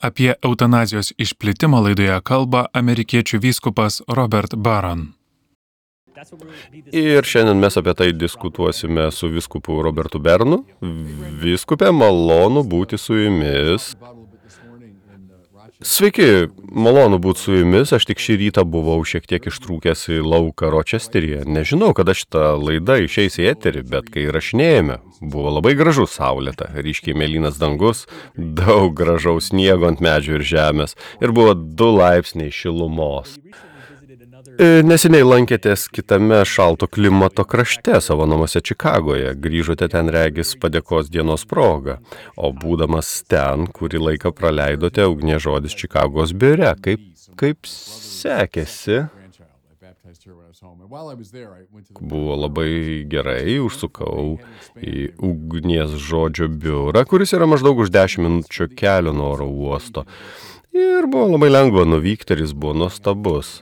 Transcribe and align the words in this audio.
Apie 0.00 0.34
eutanazijos 0.42 1.10
išplitimą 1.18 1.80
laidoje 1.82 2.20
kalba 2.22 2.68
amerikiečių 2.72 3.40
vyskupas 3.42 3.98
Robert 4.06 4.54
Baron. 4.54 5.08
Ir 6.94 7.26
šiandien 7.26 7.58
mes 7.58 7.76
apie 7.78 7.94
tai 7.98 8.12
diskutuosime 8.14 9.08
su 9.14 9.30
viskupu 9.30 9.80
Robertu 9.82 10.20
Bernu. 10.22 10.60
Viskupė, 11.42 11.90
malonu 11.94 12.62
būti 12.62 12.98
su 12.98 13.18
jumis. 13.18 13.92
Sveiki, 15.78 16.48
malonu 16.70 17.18
būti 17.22 17.42
su 17.42 17.58
jumis. 17.58 17.90
Aš 17.94 18.06
tik 18.10 18.22
šį 18.22 18.38
rytą 18.44 18.66
buvau 18.66 18.98
šiek 19.06 19.26
tiek 19.30 19.50
ištrūkęs 19.50 20.08
į 20.14 20.22
lauką 20.26 20.70
Ročesteryje. 20.74 21.42
Nežinau, 21.46 21.90
kada 21.94 22.14
šitą 22.18 22.54
laidą 22.58 23.00
išeis 23.02 23.38
į 23.42 23.50
eterį, 23.56 23.84
bet 23.90 24.14
kai 24.14 24.26
rašinėjame, 24.34 24.98
buvo 25.20 25.52
labai 25.58 25.74
gražus 25.78 26.16
saulėta, 26.18 26.70
ryškiai 26.74 27.16
mėlynas 27.18 27.58
dangus, 27.60 28.06
daug 28.36 28.92
gražaus 28.98 29.50
sniego 29.52 29.88
ant 29.90 30.02
medžių 30.04 30.38
ir 30.38 30.46
žemės 30.52 30.98
ir 31.22 31.34
buvo 31.34 31.56
2 31.58 31.90
laipsniai 31.98 32.54
šilumos. 32.54 33.38
E, 34.58 34.80
neseniai 34.82 35.22
lankėtės 35.22 35.84
kitame 35.94 36.40
šalto 36.48 36.88
klimato 36.90 37.44
krašte 37.46 38.00
savo 38.02 38.26
namuose 38.26 38.62
Čikagoje, 38.64 39.34
grįžote 39.38 39.86
ten 39.92 40.10
regis 40.14 40.54
padėkos 40.58 41.10
dienos 41.14 41.46
progą, 41.46 41.98
o 42.34 42.50
būdamas 42.54 43.10
ten, 43.30 43.68
kurį 43.74 44.02
laiką 44.06 44.32
praleidote 44.34 45.06
ugnė 45.06 45.38
žodis 45.42 45.78
Čikagos 45.78 46.34
biure, 46.34 46.72
kaip, 46.82 47.06
kaip 47.38 47.70
sekėsi? 47.70 49.04
Buvo 52.00 52.36
labai 52.36 53.04
gerai, 53.10 53.58
užsukau 53.60 54.38
į 54.80 55.08
ugnies 55.20 55.96
žodžio 56.08 56.48
biurą, 56.48 57.04
kuris 57.08 57.34
yra 57.36 57.48
maždaug 57.50 57.84
už 57.84 57.92
10 57.94 58.24
minučių 58.24 58.70
kelio 58.78 59.12
nuo 59.16 59.32
oro 59.34 59.48
uosto. 59.48 60.06
Ir 60.72 61.08
buvo 61.10 61.34
labai 61.34 61.50
lengva 61.50 61.84
nuvykti 61.88 62.36
ir 62.36 62.46
jis 62.46 62.54
buvo 62.56 62.76
nuostabus 62.84 63.60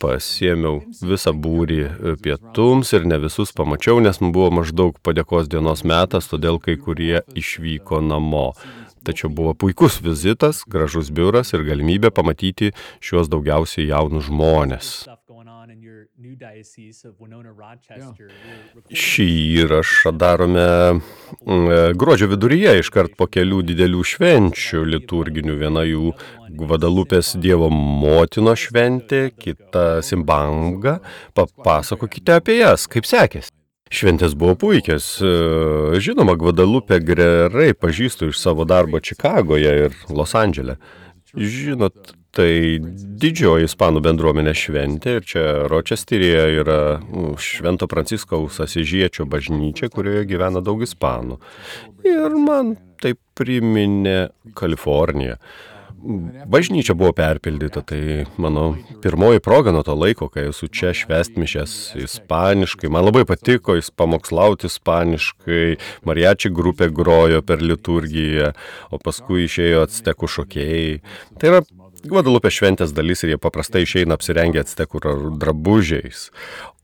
pasiėmiau 0.00 0.82
visą 1.08 1.32
būrį 1.32 2.16
pietums 2.24 2.92
ir 2.96 3.06
ne 3.08 3.18
visus 3.22 3.52
pamačiau, 3.56 4.00
nes 4.04 4.20
man 4.20 4.32
buvo 4.34 4.50
maždaug 4.60 4.98
padėkos 5.04 5.48
dienos 5.52 5.84
metas, 5.88 6.28
todėl 6.32 6.60
kai 6.62 6.76
kurie 6.80 7.22
išvyko 7.34 8.02
namo. 8.04 8.50
Tačiau 9.06 9.30
buvo 9.30 9.54
puikus 9.54 10.00
vizitas, 10.02 10.64
gražus 10.66 11.12
biuras 11.14 11.54
ir 11.54 11.62
galimybė 11.68 12.10
pamatyti 12.10 12.72
šiuos 12.98 13.30
daugiausiai 13.30 13.86
jaunus 13.92 14.26
žmonės. 14.26 14.96
Šį 18.96 19.26
įrašą 19.60 20.12
darome 20.16 20.64
mm, 20.96 21.92
gruodžio 22.00 22.30
viduryje, 22.30 22.72
iškart 22.80 23.18
po 23.18 23.26
kelių 23.28 23.60
didelių 23.68 24.00
švenčių 24.12 24.80
liturginių. 24.94 25.58
Viena 25.60 25.84
jų 25.84 26.14
Gvadalupės 26.56 27.34
Dievo 27.36 27.68
motino 27.68 28.56
šventė, 28.56 29.28
kita 29.36 30.00
Simbanga. 30.00 30.98
Papasakokite 31.36 32.38
apie 32.40 32.62
jas, 32.62 32.88
kaip 32.88 33.04
sekėsi. 33.08 33.52
Šventės 33.92 34.32
buvo 34.34 34.56
puikios. 34.64 35.18
Žinoma, 36.00 36.38
Gvadalupę 36.40 36.96
gerai 37.04 37.74
pažįstu 37.76 38.32
iš 38.32 38.40
savo 38.40 38.64
darbo 38.64 39.04
Čikagoje 39.04 39.80
ir 39.84 40.00
Los 40.08 40.32
Andželė. 40.32 40.80
Žinot, 41.36 42.16
Tai 42.36 42.52
didžioji 43.16 43.64
ispanų 43.64 44.02
bendruomenė 44.04 44.52
šventė 44.56 45.14
ir 45.18 45.24
čia 45.24 45.44
Ročesteryje 45.72 46.42
yra 46.60 46.80
Švento 47.40 47.88
Pranciskaus 47.88 48.58
Asižiečio 48.60 49.24
bažnyčia, 49.32 49.88
kurioje 49.92 50.26
gyvena 50.28 50.60
daug 50.64 50.84
ispanų. 50.84 51.38
Ir 52.04 52.36
man 52.36 52.74
tai 53.00 53.14
priminė 53.38 54.18
Kaliforniją. 54.56 55.38
Bažnyčia 56.46 56.94
buvo 56.94 57.14
perpildyta, 57.16 57.80
tai 57.82 58.26
mano 58.38 58.76
pirmoji 59.02 59.40
proga 59.42 59.72
nuo 59.72 59.80
to 59.82 59.94
laiko, 59.96 60.28
kai 60.30 60.44
esu 60.50 60.68
čia 60.68 60.92
švest 60.94 61.38
mišęs 61.40 61.96
ispaniškai. 62.04 62.90
Man 62.92 63.08
labai 63.08 63.24
patiko 63.26 63.74
jis 63.78 63.88
pamokslauti 63.96 64.68
ispaniškai, 64.68 65.64
mariači 66.06 66.52
grupė 66.54 66.92
grojo 66.94 67.40
per 67.48 67.64
liturgiją, 67.64 68.52
o 68.92 69.00
paskui 69.02 69.48
išėjo 69.48 69.86
atstekų 69.88 70.30
šokėjai. 70.36 70.94
Tai 71.40 71.50
yra 71.54 71.64
Gvadalupė 72.10 72.52
šventės 72.54 72.94
dalis 72.96 73.24
ir 73.24 73.34
jie 73.34 73.38
paprastai 73.42 73.84
išeina 73.86 74.16
apsirengę 74.18 74.64
atstekų 74.64 75.02
drabužiais. 75.42 76.30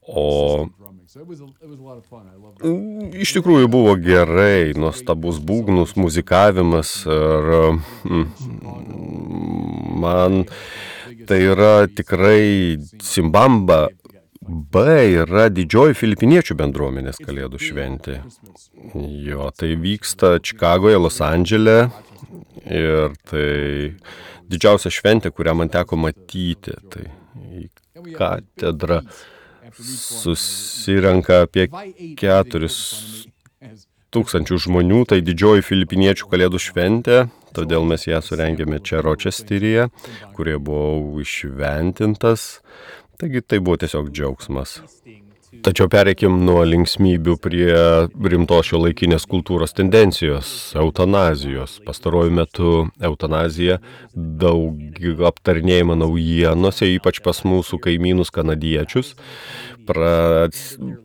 O 0.02 0.68
Iš 3.12 3.34
tikrųjų 3.36 3.68
buvo 3.68 3.92
gerai, 4.00 4.72
nuostabus 4.80 5.42
būgnus, 5.44 5.92
muzikavimas 6.00 6.94
ir 7.04 7.50
mm, 8.08 8.22
man 10.00 10.46
tai 11.28 11.42
yra 11.52 11.84
tikrai 11.84 12.78
Simbamba 13.04 13.90
B 14.42 14.86
yra 15.20 15.46
didžioji 15.52 15.94
filipiniečių 16.00 16.56
bendruomenės 16.58 17.20
kalėdų 17.22 17.60
šventė. 17.62 18.16
Jo, 18.96 19.52
tai 19.54 19.76
vyksta 19.78 20.38
Čikagoje, 20.42 20.96
Los 20.98 21.20
Andželė 21.22 21.92
ir 22.66 23.14
tai 23.28 23.94
didžiausia 24.50 24.92
šventė, 24.92 25.32
kurią 25.34 25.56
man 25.58 25.72
teko 25.72 25.98
matyti. 26.00 26.74
Tai 26.92 27.06
į 27.52 27.68
katedrą 28.16 29.02
susirenka 29.78 31.42
apie 31.46 31.68
keturis 32.18 32.78
tūkstančių 34.12 34.58
žmonių, 34.66 35.04
tai 35.08 35.22
didžioji 35.24 35.64
filipiniečių 35.64 36.28
kalėdų 36.28 36.60
šventė, 36.60 37.18
todėl 37.56 37.86
mes 37.88 38.04
ją 38.08 38.20
surengėme 38.24 38.82
čia 38.84 39.00
Ročesteryje, 39.04 39.88
kurie 40.36 40.58
buvau 40.60 41.22
išventintas. 41.24 42.60
Taigi 43.20 43.44
tai 43.46 43.62
buvo 43.64 43.78
tiesiog 43.80 44.12
džiaugsmas. 44.12 44.80
Tačiau 45.62 45.86
pereikim 45.86 46.40
nuo 46.42 46.64
linksmybių 46.66 47.36
prie 47.38 47.74
rimtos 48.32 48.66
šio 48.66 48.80
laikinės 48.82 49.28
kultūros 49.30 49.70
tendencijos- 49.78 50.48
eutanazijos. 50.82 51.76
Pastaruoju 51.86 52.32
metu 52.34 52.72
eutanazija 52.98 53.78
daug 54.14 54.74
aptarnėjama 55.30 55.94
naujienose, 56.00 56.90
ypač 56.98 57.22
pas 57.22 57.44
mūsų 57.46 57.78
kaimynus 57.78 58.34
kanadiečius. 58.34 59.14
Pra, 59.86 60.48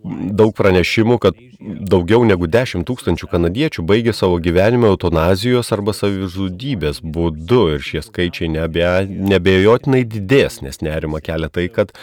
daug 0.05 0.53
pranešimų, 0.53 1.19
kad 1.19 1.37
daugiau 1.59 2.25
negu 2.25 2.47
10 2.47 2.85
tūkstančių 2.85 3.29
kanadiečių 3.31 3.85
baigė 3.89 4.13
savo 4.13 4.37
gyvenimą 4.43 4.91
eutanazijos 4.93 5.71
arba 5.73 5.93
savižudybės 5.97 7.01
būdu 7.01 7.61
ir 7.73 7.81
šie 7.81 8.03
skaičiai 8.05 8.49
nebe, 8.53 8.85
nebejotinai 9.07 10.03
didės, 10.05 10.61
nes 10.61 10.81
nerima 10.85 11.21
kelia 11.21 11.49
tai, 11.49 11.67
kad 11.73 11.93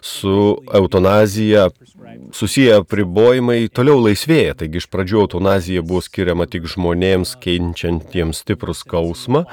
su 0.00 0.56
eutanazija 0.72 1.68
susiję 2.34 2.76
apribojimai 2.82 3.68
toliau 3.72 4.00
laisvėja. 4.04 4.54
Taigi 4.60 4.80
iš 4.82 4.88
pradžių 4.92 5.24
eutanazija 5.24 5.84
buvo 5.86 6.02
skiriama 6.04 6.46
tik 6.50 6.68
žmonėms 6.70 7.34
keičiantiems 7.42 8.44
stiprų 8.44 8.76
skausmą, 8.78 9.44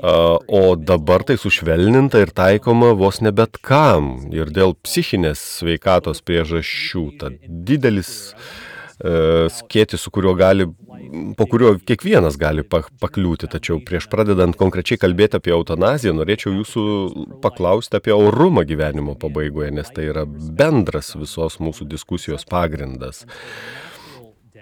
o 0.00 0.62
dabar 0.76 1.26
tai 1.26 1.38
sušvelninta 1.40 2.22
ir 2.24 2.34
taikoma 2.36 2.92
vos 2.98 3.22
ne 3.24 3.32
bet 3.34 3.60
kam 3.64 4.28
ir 4.34 4.52
dėl 4.54 4.76
psichinės 4.86 5.42
sveikatos 5.60 6.22
priežasčių. 6.26 7.04
Tad 7.20 7.42
didelis 7.46 8.14
E, 8.36 8.65
skėti, 8.96 9.98
su 10.00 10.10
kuriuo 10.10 10.32
gali, 10.38 10.66
po 11.36 11.46
kurio 11.50 11.74
kiekvienas 11.86 12.38
gali 12.40 12.64
pakliūti. 12.64 13.50
Tačiau 13.52 13.80
prieš 13.84 14.08
pradedant 14.12 14.56
konkrečiai 14.56 15.00
kalbėti 15.00 15.40
apie 15.40 15.52
eutanaziją, 15.56 16.14
norėčiau 16.16 16.54
jūsų 16.56 16.84
paklausti 17.44 18.00
apie 18.00 18.14
orumą 18.16 18.64
gyvenimo 18.68 19.16
pabaigoje, 19.20 19.72
nes 19.76 19.92
tai 19.92 20.08
yra 20.12 20.24
bendras 20.26 21.14
visos 21.18 21.60
mūsų 21.60 21.88
diskusijos 21.92 22.48
pagrindas. 22.48 23.26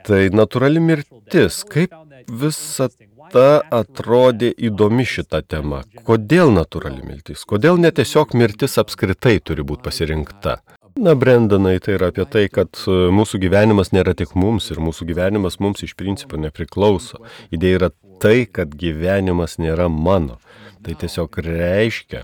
Tai 0.05 0.21
natūrali 0.35 0.83
mirtis, 0.85 1.63
kaip 1.65 1.95
visa 2.29 2.91
ta 3.33 3.63
atrodė 3.73 4.51
įdomi 4.69 5.07
šita 5.09 5.41
tema. 5.49 5.83
Kodėl 6.05 6.53
natūrali 6.53 7.07
mirtis? 7.07 7.47
Kodėl 7.49 7.81
ne 7.81 7.91
tiesiog 7.95 8.35
mirtis 8.37 8.77
apskritai 8.83 9.39
turi 9.41 9.65
būti 9.65 9.87
pasirinkta? 9.87 10.59
Na, 10.97 11.15
Brendanai, 11.15 11.79
tai 11.83 11.97
yra 11.97 12.13
apie 12.13 12.23
tai, 12.31 12.45
kad 12.47 12.79
e, 12.87 12.93
mūsų 13.11 13.41
gyvenimas 13.43 13.91
nėra 13.91 14.13
tik 14.15 14.37
mums 14.39 14.69
ir 14.71 14.79
mūsų 14.79 15.09
gyvenimas 15.09 15.59
mums 15.59 15.83
iš 15.83 15.97
principo 15.99 16.39
nepriklauso. 16.39 17.19
Idėja 17.51 17.81
yra 17.81 17.89
tai, 18.23 18.45
kad 18.47 18.77
gyvenimas 18.79 19.59
nėra 19.59 19.89
mano. 19.91 20.39
Tai 20.87 20.95
tiesiog 21.01 21.41
reiškia, 21.43 22.23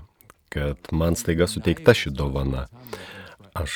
kad 0.55 0.91
man 0.95 1.19
staiga 1.19 1.49
suteikta 1.51 1.91
ši 1.97 2.13
dovana. 2.15 2.69
Aš 3.59 3.75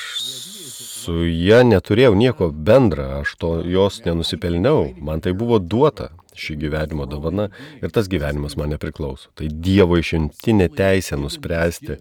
su 0.72 1.26
ją 1.28 1.60
neturėjau 1.68 2.16
nieko 2.16 2.48
bendra, 2.56 3.20
aš 3.20 3.36
to 3.42 3.52
jos 3.68 4.00
nenusipelniau, 4.08 4.94
man 4.96 5.20
tai 5.20 5.36
buvo 5.36 5.60
duota. 5.60 6.14
Ši 6.40 6.58
gyvenimo 6.60 7.08
dovana 7.10 7.48
ir 7.82 7.94
tas 7.96 8.10
gyvenimas 8.12 8.58
man 8.60 8.74
nepriklauso. 8.76 9.32
Tai 9.38 9.50
Dievo 9.50 9.98
išimtinė 10.00 10.70
teisė 10.76 11.18
nuspręsti, 11.20 11.98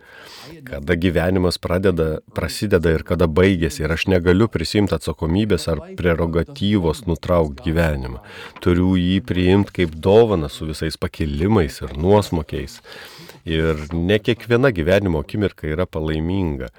kada 0.68 0.96
gyvenimas 1.00 1.58
pradeda, 1.62 2.20
prasideda 2.36 2.94
ir 2.94 3.04
kada 3.06 3.28
baigėsi. 3.30 3.84
Ir 3.84 3.94
aš 3.94 4.08
negaliu 4.12 4.48
prisimti 4.52 4.96
atsakomybės 4.96 5.68
ar 5.72 5.82
prerogatyvos 5.98 7.04
nutraukti 7.08 7.70
gyvenimą. 7.70 8.22
Turiu 8.64 8.94
jį 9.00 9.20
priimti 9.26 9.80
kaip 9.80 9.98
dovaną 10.04 10.50
su 10.52 10.68
visais 10.70 10.98
pakilimais 11.00 11.80
ir 11.84 11.96
nuosmokiais. 11.98 12.80
Ir 13.44 13.88
ne 13.92 14.18
kiekviena 14.18 14.70
gyvenimo 14.72 15.20
akimirka 15.20 15.68
yra 15.68 15.84
palaiminga. 15.86 16.70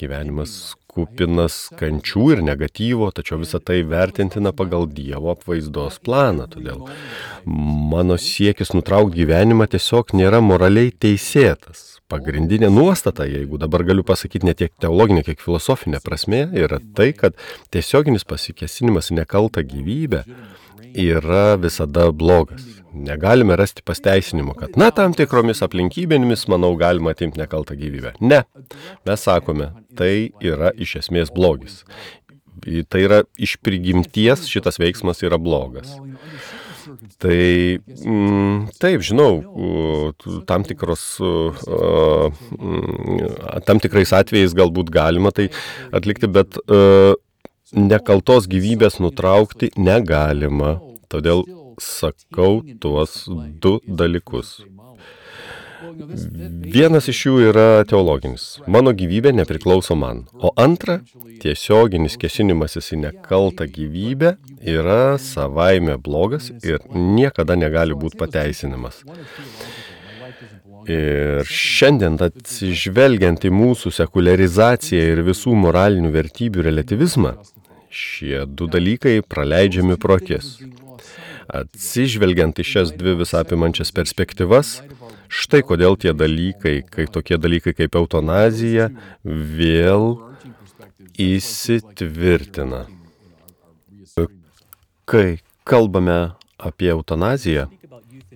Gyvenimas 0.00 0.74
kupinas 0.90 1.68
kančių 1.78 2.24
ir 2.34 2.42
negatyvo, 2.46 3.10
tačiau 3.14 3.40
visą 3.42 3.60
tai 3.62 3.80
vertintina 3.88 4.52
pagal 4.56 4.88
Dievo 4.90 5.32
apvaizdos 5.34 6.00
planą. 6.04 6.48
Todėl 6.50 6.84
mano 7.46 8.18
siekis 8.20 8.74
nutraukti 8.76 9.22
gyvenimą 9.22 9.68
tiesiog 9.70 10.14
nėra 10.18 10.42
moraliai 10.44 10.92
teisėtas. 10.92 11.86
Pagrindinė 12.10 12.72
nuostata, 12.74 13.22
jeigu 13.30 13.58
dabar 13.62 13.84
galiu 13.86 14.02
pasakyti 14.02 14.48
ne 14.48 14.54
tiek 14.58 14.72
teologinė, 14.82 15.22
kiek 15.28 15.38
filosofinė 15.38 16.00
prasme, 16.02 16.42
yra 16.58 16.80
tai, 16.98 17.12
kad 17.14 17.36
tiesioginis 17.70 18.26
pasikesinimas 18.26 19.12
nekalta 19.14 19.62
gyvybė 19.62 20.24
yra 20.94 21.56
visada 21.60 22.10
blogas. 22.12 22.64
Negalime 22.94 23.54
rasti 23.56 23.84
pasteisinimo, 23.86 24.54
kad, 24.58 24.74
na, 24.80 24.88
tam 24.94 25.14
tikromis 25.14 25.62
aplinkybėmis, 25.62 26.48
manau, 26.50 26.72
galima 26.78 27.12
atimti 27.14 27.38
nekaltą 27.38 27.76
gyvybę. 27.78 28.16
Ne. 28.20 28.42
Mes 29.06 29.26
sakome, 29.26 29.70
tai 29.98 30.32
yra 30.42 30.72
iš 30.74 30.96
esmės 31.04 31.30
blogis. 31.34 31.84
Tai 32.60 33.00
yra 33.00 33.22
iš 33.40 33.54
prigimties 33.62 34.48
šitas 34.50 34.80
veiksmas 34.82 35.22
yra 35.24 35.38
blogas. 35.40 35.94
Tai 37.20 37.38
mm, 37.78 38.70
taip, 38.82 39.04
žinau, 39.06 39.38
tam, 40.48 40.64
tikros, 40.66 41.04
tam 43.68 43.82
tikrais 43.82 44.14
atvejais 44.16 44.56
galbūt 44.56 44.90
galima 44.92 45.30
tai 45.36 45.50
atlikti, 45.94 46.30
bet 46.32 46.58
nekaltos 47.76 48.48
gyvybės 48.50 49.00
nutraukti 49.02 49.70
negalima. 49.78 50.78
Todėl 51.10 51.44
sakau 51.80 52.60
tuos 52.80 53.24
du 53.62 53.78
dalykus. 53.86 54.60
Vienas 56.70 57.08
iš 57.10 57.20
jų 57.26 57.34
yra 57.50 57.82
teologinis. 57.88 58.58
Mano 58.70 58.92
gyvybė 58.96 59.32
nepriklauso 59.34 59.96
man. 59.98 60.26
O 60.36 60.52
antra, 60.60 61.00
tiesioginis 61.42 62.18
kesinimasis 62.20 62.92
į 62.94 63.00
nekaltą 63.06 63.66
gyvybę 63.70 64.34
yra 64.60 65.16
savaime 65.18 65.96
blogas 65.96 66.50
ir 66.62 66.84
niekada 66.94 67.56
negali 67.56 67.96
būti 67.96 68.20
pateisinamas. 68.20 69.02
Ir 70.90 71.44
šiandien 71.48 72.16
atsižvelgiant 72.24 73.44
į 73.44 73.50
mūsų 73.54 73.92
sekularizaciją 73.94 75.10
ir 75.14 75.24
visų 75.26 75.52
moralinių 75.64 76.12
vertybių 76.14 76.64
relativizmą, 76.66 77.34
šie 77.90 78.46
du 78.46 78.70
dalykai 78.70 79.20
praleidžiami 79.26 79.98
pro 80.00 80.16
akis. 80.20 80.58
Atsižvelgiant 81.50 82.62
į 82.62 82.66
šias 82.66 82.92
dvi 82.94 83.16
visapimančias 83.18 83.90
perspektyvas, 83.94 84.78
štai 85.26 85.64
kodėl 85.66 85.98
tie 85.98 86.14
dalykai, 86.14 86.80
kai 86.86 87.08
tokie 87.10 87.38
dalykai 87.42 87.74
kaip 87.74 87.98
eutanazija, 87.98 88.90
vėl 89.26 90.14
įsitvirtina. 91.18 92.86
Kai 95.10 95.40
kalbame 95.66 96.20
apie 96.60 96.92
eutanaziją, 96.94 97.66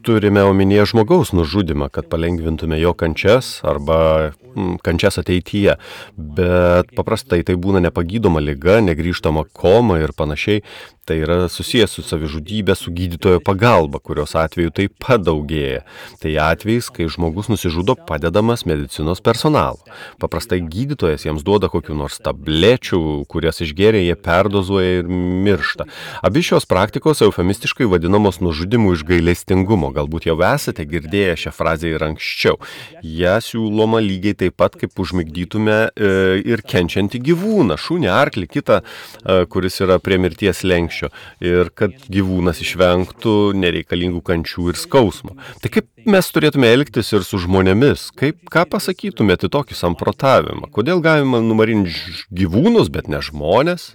turime 0.05 0.43
omenyje 0.45 0.87
žmogaus 0.93 1.33
nužudimą, 1.33 1.89
kad 1.89 2.09
palengvintume 2.12 2.79
jo 2.81 2.93
kančias 2.95 3.61
arba 3.65 4.33
mm, 4.55 4.77
kančias 4.85 5.19
ateityje. 5.19 5.79
Bet 6.17 6.93
paprastai 6.97 7.43
tai 7.47 7.56
būna 7.56 7.81
nepagydoma 7.85 8.43
lyga, 8.45 8.81
negryžtama 8.85 9.47
koma 9.53 10.03
ir 10.05 10.12
panašiai. 10.17 10.65
Tai 11.05 11.19
yra 11.21 11.35
susijęs 11.53 11.99
su 11.99 12.03
savižudybė, 12.05 12.73
su 12.81 12.89
gydytojo 12.97 13.43
pagalba, 13.45 13.99
kurios 14.01 14.33
atveju 14.41 14.73
taip 14.73 14.95
pat 15.05 15.21
daugėja. 15.21 15.83
Tai 16.23 16.31
atvejais, 16.47 16.89
kai 16.89 17.11
žmogus 17.12 17.51
nusižudo 17.53 17.93
padedamas 18.09 18.65
medicinos 18.65 19.21
personalo. 19.21 19.85
Paprastai 20.23 20.62
gydytojas 20.65 21.27
jiems 21.27 21.45
duoda 21.45 21.69
kokiu 21.69 21.93
nors 21.99 22.17
tablečių, 22.25 23.03
kurias 23.29 23.61
išgeria, 23.61 24.01
jie 24.01 24.17
perdozuoja 24.17 25.03
ir 25.03 25.12
miršta. 25.45 25.85
Abi 26.25 26.41
šios 26.41 26.65
praktikos 26.71 27.21
eufemistiškai 27.29 27.85
vadinamos 27.85 28.41
nužudimu 28.41 28.97
iš 28.97 29.05
gailestingumo. 29.05 29.93
Galbūt 29.94 30.29
jau 30.29 30.37
esate 30.44 30.87
girdėję 30.88 31.37
šią 31.44 31.52
frazę 31.55 31.93
ir 31.93 32.05
anksčiau. 32.05 32.58
Ja 33.02 33.37
siūloma 33.44 34.00
lygiai 34.05 34.37
taip 34.44 34.56
pat, 34.61 34.76
kaip 34.81 34.99
užmigdytume 35.00 35.79
e, 35.94 36.12
ir 36.43 36.64
kenčiantį 36.67 37.20
gyvūną, 37.31 37.79
šunį, 37.81 38.11
arklį, 38.12 38.49
kitą, 38.50 38.81
e, 38.82 39.38
kuris 39.50 39.81
yra 39.85 40.00
prie 40.02 40.19
mirties 40.23 40.64
lenkščio 40.67 41.11
ir 41.44 41.73
kad 41.79 41.94
gyvūnas 42.12 42.62
išvengtų 42.64 43.37
nereikalingų 43.62 44.23
kančių 44.26 44.69
ir 44.73 44.81
skausmo. 44.81 45.38
Tai 45.62 45.73
kaip 45.79 45.88
mes 46.11 46.31
turėtume 46.35 46.70
elgtis 46.75 47.12
ir 47.14 47.25
su 47.26 47.41
žmonėmis? 47.43 48.11
Kaip, 48.19 48.43
ką 48.52 48.67
pasakytumėte 48.75 49.50
tokį 49.52 49.79
samprotavimą? 49.79 50.70
Kodėl 50.75 51.02
galima 51.05 51.43
numarinti 51.44 51.94
gyvūnus, 52.35 52.91
bet 52.93 53.11
ne 53.12 53.23
žmonės? 53.25 53.93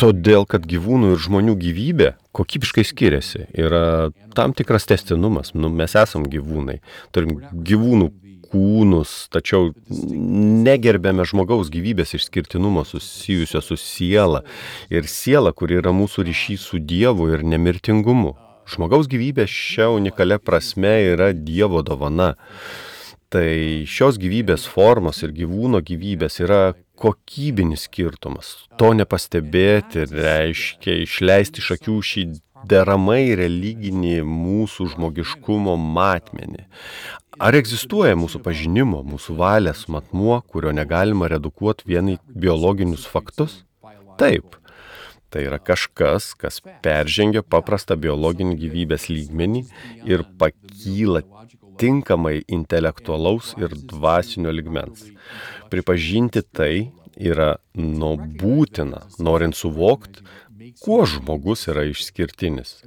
Todėl, 0.00 0.46
kad 0.48 0.64
gyvūnų 0.68 1.14
ir 1.14 1.20
žmonių 1.20 1.56
gyvybė 1.60 2.12
kokybiškai 2.36 2.84
skiriasi. 2.88 3.46
Yra 3.56 4.12
tam 4.36 4.54
tikras 4.56 4.88
testinumas. 4.88 5.52
Nu, 5.56 5.68
mes 5.72 5.96
esam 5.98 6.24
gyvūnai. 6.30 6.78
Turim 7.12 7.36
gyvūnų 7.52 8.08
kūnus, 8.46 9.26
tačiau 9.34 9.72
negerbėme 9.90 11.26
žmogaus 11.26 11.70
gyvybės 11.74 12.14
išskirtinumo 12.18 12.84
susijusio 12.86 13.62
su 13.64 13.78
siela 13.80 14.44
ir 14.92 15.08
siela, 15.10 15.52
kuri 15.52 15.80
yra 15.80 15.92
mūsų 15.96 16.26
ryšys 16.28 16.68
su 16.70 16.80
Dievu 16.80 17.30
ir 17.34 17.44
nemirtingumu. 17.46 18.36
Žmogaus 18.66 19.10
gyvybė 19.10 19.46
šia 19.50 19.90
unikalia 19.94 20.38
prasme 20.42 20.94
yra 21.12 21.32
Dievo 21.34 21.82
dovana. 21.86 22.34
Tai 23.30 23.48
šios 23.90 24.20
gyvybės 24.22 24.68
formos 24.70 25.18
ir 25.26 25.34
gyvūno 25.34 25.82
gyvybės 25.82 26.38
yra 26.44 26.60
kokybinis 26.98 27.86
skirtumas. 27.86 28.54
To 28.80 28.92
nepastebėti 28.96 30.06
reiškia 30.10 30.98
išleisti 31.04 31.62
iš 31.62 31.72
akių 31.76 31.96
šį 32.10 32.24
deramai 32.66 33.36
religinį 33.38 34.18
mūsų 34.26 34.90
žmogiškumo 34.94 35.76
matmenį. 35.76 36.66
Ar 37.36 37.56
egzistuoja 37.58 38.16
mūsų 38.16 38.40
pažinimo, 38.44 39.02
mūsų 39.04 39.36
valės 39.36 39.84
matmuo, 39.92 40.38
kurio 40.48 40.72
negalima 40.72 41.28
redukuoti 41.28 41.84
vien 41.90 42.14
į 42.14 42.20
biologinius 42.32 43.04
faktus? 43.10 43.60
Taip. 44.16 44.56
Tai 45.28 45.42
yra 45.42 45.58
kažkas, 45.60 46.30
kas 46.38 46.62
peržengia 46.84 47.42
paprastą 47.44 47.96
biologinį 48.00 48.56
gyvybės 48.62 49.08
lygmenį 49.10 49.66
ir 50.08 50.22
pakyla 50.40 51.20
tinkamai 51.80 52.40
intelektualaus 52.48 53.54
ir 53.60 53.74
dvasinio 53.92 54.52
ligmens. 54.54 55.06
Pripažinti 55.72 56.42
tai 56.42 56.90
yra 57.16 57.56
nu 57.76 58.14
būtina, 58.16 59.06
norint 59.22 59.56
suvokti, 59.56 60.24
kuo 60.82 61.04
žmogus 61.08 61.66
yra 61.70 61.86
išskirtinis. 61.88 62.80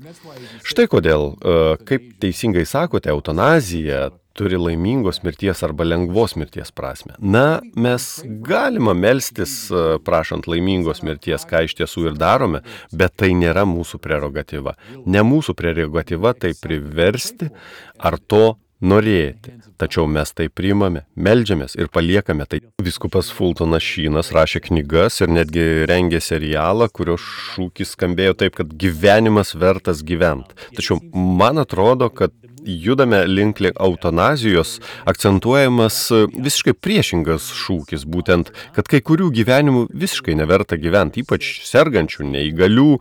Štai 0.68 0.88
kodėl, 0.92 1.34
e, 1.34 1.60
kaip 1.90 2.10
teisingai 2.22 2.66
sakote, 2.70 3.10
eutanazija 3.10 4.10
turi 4.40 4.60
laimingos 4.60 5.20
mirties 5.26 5.64
arba 5.66 5.84
lengvos 5.84 6.36
mirties 6.40 6.72
prasme. 6.72 7.16
Na, 7.20 7.60
mes 7.76 8.08
galima 8.46 8.94
melstis 8.96 9.56
e, 9.72 9.98
prašant 10.06 10.48
laimingos 10.48 11.04
mirties, 11.04 11.44
ką 11.50 11.66
iš 11.68 11.76
tiesų 11.82 12.12
ir 12.12 12.20
darome, 12.20 12.64
bet 12.96 13.18
tai 13.20 13.34
nėra 13.36 13.66
mūsų 13.68 14.00
prerogatyva. 14.04 14.78
Ne 15.06 15.26
mūsų 15.28 15.58
prerogatyva 15.60 16.36
tai 16.38 16.54
priversti 16.62 17.50
ar 17.98 18.20
to 18.20 18.56
norėti. 18.82 19.56
Tačiau 19.80 20.08
mes 20.12 20.32
tai 20.36 20.50
priimame, 20.52 21.06
melžiamės 21.16 21.76
ir 21.80 21.92
paliekame 21.94 22.48
tai. 22.50 22.62
Viskupas 22.84 23.32
Fultonas 23.36 23.84
Šynas 23.86 24.32
rašė 24.36 24.64
knygas 24.70 25.22
ir 25.24 25.32
netgi 25.32 25.66
rengė 25.90 26.22
serialą, 26.24 26.90
kurio 26.92 27.18
šūkis 27.20 27.96
skambėjo 27.96 28.38
taip, 28.40 28.58
kad 28.60 28.76
gyvenimas 28.80 29.56
vertas 29.60 30.04
gyvent. 30.06 30.56
Tačiau 30.76 31.00
man 31.14 31.62
atrodo, 31.62 32.10
kad 32.10 32.36
judame 32.66 33.24
link 33.28 33.60
eutanazijos, 33.62 34.78
akcentuojamas 35.10 35.98
visiškai 36.36 36.76
priešingas 36.78 37.50
šūkis, 37.56 38.06
būtent, 38.06 38.52
kad 38.76 38.88
kai 38.92 39.02
kurių 39.06 39.32
gyvenimų 39.36 39.88
visiškai 39.92 40.36
neverta 40.38 40.78
gyventi, 40.80 41.24
ypač 41.26 41.60
sergančių, 41.68 42.28
neįgalių, 42.36 42.94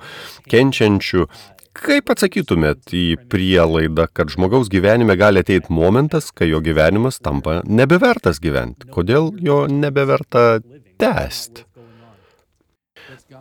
kenčiančių. 0.51 1.29
Kaip 1.77 2.11
atsakytumėt 2.11 2.93
į 2.97 3.05
prielaidą, 3.31 4.09
kad 4.13 4.33
žmogaus 4.33 4.71
gyvenime 4.73 5.15
gali 5.21 5.45
ateiti 5.45 5.73
momentas, 5.73 6.33
kai 6.35 6.51
jo 6.51 6.63
gyvenimas 6.65 7.21
tampa 7.23 7.61
nebevertas 7.67 8.41
gyventi? 8.43 8.89
Kodėl 8.95 9.33
jo 9.45 9.65
nebeverta 9.71 10.61
tęsti? 10.99 11.69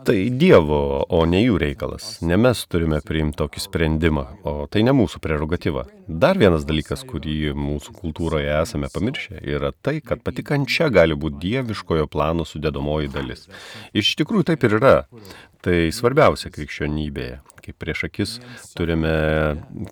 Tai 0.04 0.16
Dievo, 0.40 1.04
o 1.08 1.18
ne 1.28 1.40
jų 1.42 1.56
reikalas. 1.60 2.18
Ne 2.24 2.36
mes 2.40 2.60
turime 2.72 3.00
priimti 3.04 3.38
tokį 3.40 3.62
sprendimą, 3.64 4.24
o 4.48 4.52
tai 4.70 4.82
ne 4.84 4.94
mūsų 4.96 5.20
prerogatyva. 5.24 5.86
Dar 6.08 6.40
vienas 6.40 6.64
dalykas, 6.68 7.04
kurį 7.08 7.54
mūsų 7.56 7.94
kultūroje 7.96 8.52
esame 8.62 8.88
pamiršę, 8.92 9.42
yra 9.44 9.72
tai, 9.72 9.98
kad 10.04 10.22
pati 10.24 10.44
kančia 10.44 10.88
gali 10.92 11.16
būti 11.16 11.40
dieviškojo 11.44 12.08
plano 12.12 12.44
sudėdamoji 12.48 13.12
dalis. 13.12 13.48
Iš 13.96 14.14
tikrųjų 14.22 14.50
taip 14.52 14.68
ir 14.68 14.78
yra. 14.78 14.96
Tai 15.64 15.76
svarbiausia 15.92 16.52
krikščionybėje, 16.54 17.40
kai 17.68 17.76
prieš 17.76 18.04
akis 18.08 18.30
turime 18.76 19.12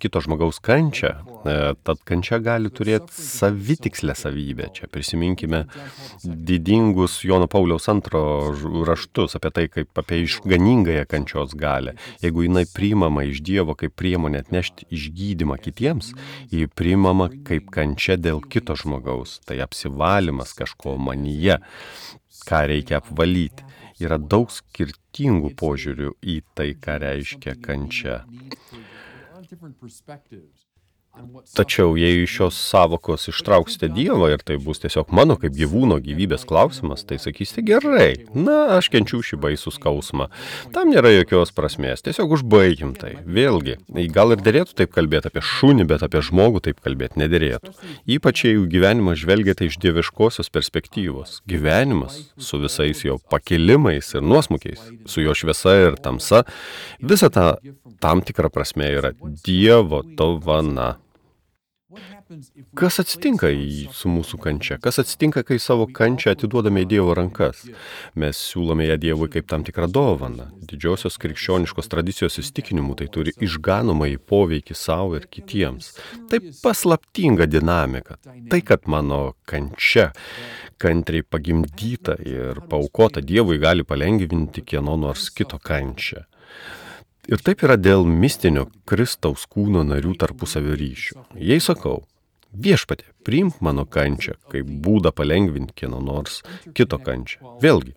kito 0.01 0.21
žmogaus 0.23 0.57
kančią, 0.63 1.11
e, 1.45 1.57
tad 1.85 2.01
kančia 2.07 2.39
gali 2.41 2.71
turėti 2.73 3.13
savitikslę 3.13 4.15
savybę. 4.17 4.71
Čia 4.73 4.89
prisiminkime 4.89 5.65
didingus 6.23 7.19
Jono 7.27 7.45
Pauliaus 7.47 7.85
antro 7.93 8.23
raštus 8.87 9.37
apie 9.37 9.53
tai, 9.53 9.67
kaip 9.69 10.01
apie 10.01 10.23
išganingąją 10.25 11.05
kančios 11.05 11.53
galę. 11.53 11.93
Jeigu 12.23 12.47
jinai 12.47 12.65
priimama 12.73 13.27
iš 13.29 13.43
Dievo 13.45 13.77
kaip 13.77 13.93
priemonė 13.99 14.41
atnešti 14.47 14.89
išgydymą 14.89 15.59
kitiems, 15.61 16.13
ji 16.49 16.65
priimama 16.73 17.29
kaip 17.45 17.69
kančia 17.73 18.17
dėl 18.17 18.41
kito 18.41 18.73
žmogaus. 18.73 19.37
Tai 19.45 19.61
apsivalymas 19.67 20.57
kažko 20.57 20.97
manyje, 20.97 21.61
ką 22.47 22.65
reikia 22.73 23.03
apvalyti 23.03 23.76
yra 24.03 24.17
daug 24.21 24.51
skirtingų 24.53 25.53
požiūrių 25.59 26.13
į 26.21 26.37
tai, 26.57 26.69
ką 26.83 26.99
reiškia 27.03 27.57
kančia. 27.63 28.21
Tačiau 31.55 31.95
jei 31.97 32.23
iš 32.23 32.33
šios 32.37 32.57
savokos 32.59 33.27
ištrauksite 33.31 33.89
Dievą 33.93 34.29
ir 34.33 34.43
tai 34.45 34.57
bus 34.61 34.81
tiesiog 34.83 35.09
mano 35.15 35.37
kaip 35.39 35.55
gyvūno 35.57 35.97
gyvybės 36.03 36.43
klausimas, 36.49 37.05
tai 37.07 37.17
sakysite 37.21 37.63
gerai, 37.65 38.27
na, 38.35 38.77
aš 38.77 38.89
kenčiu 38.93 39.23
šį 39.25 39.39
baisų 39.45 39.73
skausmą. 39.73 40.27
Tam 40.75 40.91
nėra 40.91 41.13
jokios 41.15 41.53
prasmės, 41.55 42.03
tiesiog 42.05 42.35
užbaigim 42.37 42.93
tai. 42.99 43.15
Vėlgi, 43.25 43.77
gal 44.13 44.35
ir 44.35 44.43
dėrėtų 44.43 44.77
taip 44.77 44.93
kalbėti 44.95 45.31
apie 45.31 45.43
šunį, 45.45 45.87
bet 45.89 46.05
apie 46.05 46.21
žmogų 46.27 46.63
taip 46.67 46.83
kalbėti 46.83 47.23
nedėrėtų. 47.23 47.73
Ypač 48.17 48.45
jei 48.45 48.61
gyvenimą 48.75 49.17
žvelgiate 49.17 49.69
iš 49.71 49.79
dieviškosios 49.81 50.51
perspektyvos. 50.53 51.41
Gyvenimas 51.49 52.19
su 52.37 52.61
visais 52.61 53.01
jo 53.07 53.17
pakilimais 53.31 54.13
ir 54.13 54.25
nuosmukiais, 54.25 54.83
su 55.09 55.25
jo 55.25 55.33
šviesa 55.37 55.77
ir 55.87 55.99
tamsa, 56.01 56.43
visa 57.01 57.31
ta 57.33 57.55
tam 57.99 58.21
tikra 58.21 58.49
prasme 58.53 58.91
yra 58.99 59.11
Dievo 59.45 60.03
dovana. 60.03 60.95
Kas 62.77 62.99
atsitinka 62.99 63.49
su 63.95 64.09
mūsų 64.11 64.37
kančia? 64.43 64.77
Kas 64.83 64.99
atsitinka, 64.99 65.45
kai 65.47 65.57
savo 65.63 65.85
kančią 65.87 66.33
atiduodame 66.35 66.83
į 66.83 66.89
Dievo 66.91 67.13
rankas? 67.15 67.61
Mes 68.19 68.39
siūlome 68.49 68.87
ją 68.89 68.97
Dievui 68.99 69.29
kaip 69.31 69.47
tam 69.47 69.63
tikrą 69.67 69.87
dovaną. 69.87 70.49
Didžiosios 70.67 71.15
krikščioniškos 71.23 71.87
tradicijos 71.91 72.39
įstikinimų 72.43 72.97
tai 72.99 73.07
turi 73.13 73.31
išganomą 73.47 74.09
į 74.11 74.17
poveikį 74.27 74.75
savo 74.75 75.15
ir 75.19 75.29
kitiems. 75.31 75.93
Tai 76.27 76.41
paslaptinga 76.63 77.47
dinamika. 77.47 78.19
Tai, 78.51 78.61
kad 78.65 78.89
mano 78.91 79.37
kančia 79.47 80.09
kantriai 80.81 81.23
pagimdyta 81.23 82.17
ir 82.27 82.59
paukota 82.69 83.23
Dievui 83.23 83.61
gali 83.61 83.87
palengvinti 83.87 84.65
kieno 84.67 84.97
nors 84.99 85.29
kito 85.31 85.61
kančią. 85.63 86.25
Ir 87.27 87.41
taip 87.43 87.63
yra 87.65 87.75
dėl 87.75 88.05
mistinio 88.07 88.69
Kristaus 88.87 89.43
kūno 89.51 89.81
narių 89.83 90.13
tarpusavio 90.19 90.75
ryšių. 90.79 91.25
Jei 91.43 91.59
sakau, 91.63 92.05
viešpatė, 92.53 93.07
priimk 93.27 93.61
mano 93.61 93.85
kančią, 93.85 94.37
kaip 94.51 94.67
būdą 94.67 95.13
palengvinti 95.15 95.75
kieno 95.83 95.99
nors 96.03 96.41
kito 96.77 96.99
kančią. 97.01 97.57
Vėlgi, 97.63 97.95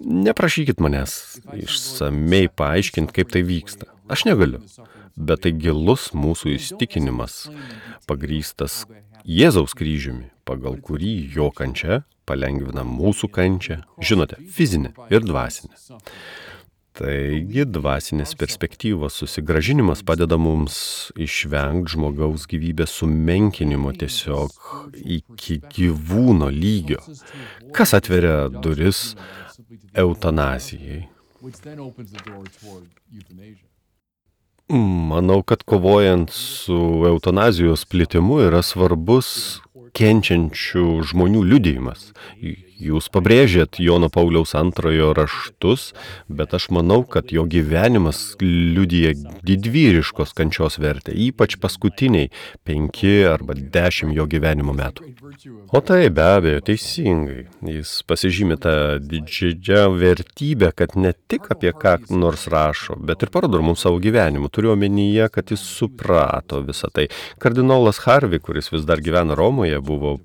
neprašykit 0.00 0.80
manęs 0.80 1.40
išsamei 1.56 2.48
paaiškinti, 2.48 3.14
kaip 3.16 3.32
tai 3.34 3.44
vyksta. 3.46 3.90
Aš 4.10 4.26
negaliu. 4.28 4.62
Bet 5.20 5.44
tai 5.44 5.52
gilus 5.52 6.10
mūsų 6.16 6.54
įstikinimas, 6.56 7.50
pagrystas 8.08 8.84
Jėzaus 9.26 9.74
kryžiumi, 9.76 10.30
pagal 10.48 10.78
kurį 10.80 11.12
jo 11.34 11.50
kančia 11.52 12.00
palengvina 12.30 12.86
mūsų 12.86 13.28
kančią, 13.34 13.80
žinote, 14.00 14.38
fizinė 14.54 14.94
ir 15.12 15.26
dvasinė. 15.26 15.76
Taigi 17.00 17.64
dvasinės 17.64 18.34
perspektyvos 18.36 19.14
susigražinimas 19.22 20.02
padeda 20.04 20.36
mums 20.36 20.74
išvengti 21.16 21.94
žmogaus 21.94 22.44
gyvybės 22.50 22.92
sumenkinimo 23.00 23.94
tiesiog 23.96 24.52
iki 25.16 25.56
gyvūno 25.72 26.50
lygio, 26.52 27.00
kas 27.72 27.94
atveria 27.96 28.50
duris 28.52 29.14
eutanazijai. 29.96 31.06
Manau, 35.14 35.40
kad 35.42 35.64
kovojant 35.64 36.36
su 36.36 36.80
eutanazijos 37.08 37.86
plitimu 37.88 38.42
yra 38.44 38.60
svarbus 38.60 39.30
kenčiančių 39.96 40.84
žmonių 41.10 41.46
liudijimas. 41.54 42.10
Jūs 42.80 43.10
pabrėžėt 43.12 43.76
Jono 43.82 44.08
Pauliaus 44.08 44.54
antrojo 44.56 45.10
raštus, 45.16 45.90
bet 46.32 46.54
aš 46.56 46.70
manau, 46.72 47.02
kad 47.04 47.28
jo 47.34 47.44
gyvenimas 47.44 48.38
liudija 48.40 49.12
didvyriškos 49.44 50.32
kančios 50.38 50.78
vertę, 50.80 51.12
ypač 51.12 51.58
paskutiniai 51.60 52.30
penki 52.64 53.18
arba 53.28 53.52
dešimt 53.58 54.16
jo 54.16 54.24
gyvenimo 54.30 54.72
metų. 54.76 55.10
O 55.76 55.82
tai 55.84 56.08
be 56.08 56.24
abejo 56.24 56.62
teisingai. 56.70 57.44
Jis 57.68 57.92
pasižymė 58.08 58.56
tą 58.64 58.74
didžiąją 59.04 59.92
vertybę, 60.00 60.72
kad 60.76 60.96
ne 60.96 61.12
tik 61.28 61.50
apie 61.52 61.74
ką 61.76 61.98
nors 62.16 62.48
rašo, 62.48 62.96
bet 62.96 63.26
ir 63.26 63.32
parodo 63.34 63.60
mums 63.60 63.84
savo 63.84 64.00
gyvenimu. 64.00 64.48
Turiu 64.48 64.72
omenyje, 64.72 65.28
kad 65.34 65.52
jis 65.52 65.60
suprato 65.60 66.64
visą 66.64 66.88
tai. 66.94 67.10
Kardinolas 67.42 68.00
Harvey, 68.06 68.40
kuris 68.40 68.72
vis 68.72 68.88
dar 68.88 69.04
gyvena 69.04 69.36
Romoje, 69.36 69.84
buvo 69.84 70.16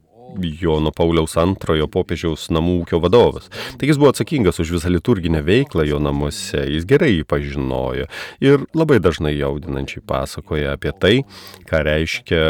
Jono 0.41 0.91
Pauliaus 0.95 1.35
antrojo 1.41 1.87
popiežiaus 1.91 2.47
namų 2.53 2.81
ūkio 2.83 2.99
vadovas. 3.03 3.49
Taigi 3.79 3.93
jis 3.93 4.01
buvo 4.01 4.11
atsakingas 4.13 4.59
už 4.63 4.75
visą 4.77 4.91
liturginę 4.93 5.41
veiklą 5.45 5.87
jo 5.87 5.99
namuose, 6.03 6.65
jis 6.71 6.87
gerai 6.89 7.11
jį 7.13 7.25
pažinojo 7.29 8.09
ir 8.43 8.67
labai 8.75 8.99
dažnai 9.03 9.35
jaudinančiai 9.35 10.03
pasakoja 10.05 10.75
apie 10.75 10.93
tai, 10.99 11.15
ką, 11.69 11.81
reiškia, 11.89 12.45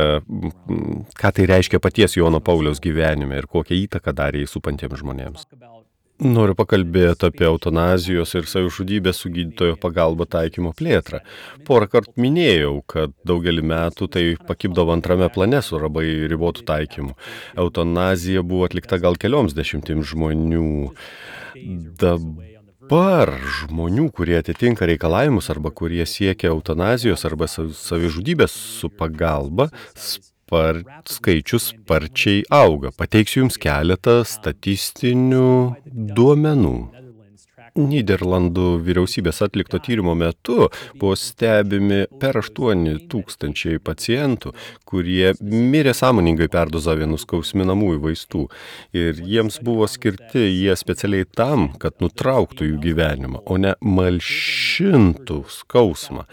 ką 1.22 1.34
tai 1.38 1.50
reiškia 1.52 1.82
paties 1.84 2.18
Jono 2.20 2.42
Pauliaus 2.44 2.84
gyvenime 2.84 3.42
ir 3.42 3.50
kokią 3.52 3.78
įtaką 3.86 4.16
darė 4.16 4.46
įsupantiems 4.46 5.02
žmonėms. 5.04 5.50
Noriu 6.16 6.56
pakalbėti 6.56 7.28
apie 7.28 7.44
eutanazijos 7.44 8.32
ir 8.40 8.46
savižudybės 8.48 9.18
su 9.20 9.30
gydytojo 9.36 9.76
pagalba 9.76 10.24
taikymo 10.24 10.72
plėtrą. 10.72 11.20
Porą 11.68 11.90
kartų 11.92 12.14
minėjau, 12.24 12.78
kad 12.88 13.12
daugelį 13.28 13.66
metų 13.68 14.08
tai 14.14 14.24
pakipdavo 14.48 14.94
antrame 14.96 15.28
plane 15.36 15.60
su 15.60 15.76
labai 15.76 16.06
ribotų 16.32 16.64
taikymų. 16.70 17.18
Eutanazija 17.60 18.46
buvo 18.48 18.64
atlikta 18.70 19.02
gal 19.04 19.20
kelioms 19.20 19.58
dešimtims 19.58 20.08
žmonių. 20.14 20.70
Dabar 22.00 23.34
žmonių, 23.60 24.08
kurie 24.16 24.40
atitinka 24.40 24.88
reikalavimus 24.88 25.52
arba 25.52 25.74
kurie 25.76 26.08
siekia 26.08 26.54
eutanazijos 26.54 27.28
arba 27.28 27.52
savižudybės 27.52 28.56
su 28.80 28.88
pagalba, 28.88 29.68
spar, 30.46 30.84
skaičius 31.10 31.72
sparčiai 31.74 32.44
auga. 32.54 32.92
Pateiksiu 32.94 33.44
Jums 33.44 33.58
keletą 33.58 34.22
statistinių 34.24 35.48
duomenų. 36.14 37.05
Niderlandų 37.76 38.78
vyriausybės 38.86 39.42
atlikto 39.44 39.82
tyrimo 39.84 40.14
metu 40.16 40.70
buvo 40.96 41.16
stebimi 41.20 42.06
per 42.22 42.40
8 42.40 42.86
tūkstančiai 43.12 43.82
pacientų, 43.84 44.54
kurie 44.88 45.34
mirė 45.44 45.92
sąmoningai 45.98 46.48
perdozavę 46.52 47.08
nuskausminamųjų 47.12 48.00
vaistų. 48.06 48.46
Ir 48.96 49.20
jiems 49.20 49.60
buvo 49.66 49.90
skirti 49.92 50.46
jie 50.46 50.76
specialiai 50.80 51.28
tam, 51.28 51.74
kad 51.82 52.00
nutrauktų 52.00 52.70
jų 52.70 52.80
gyvenimą, 52.86 53.44
o 53.44 53.60
ne 53.60 53.76
malšintų 53.84 55.42
skausmą. 55.58 56.24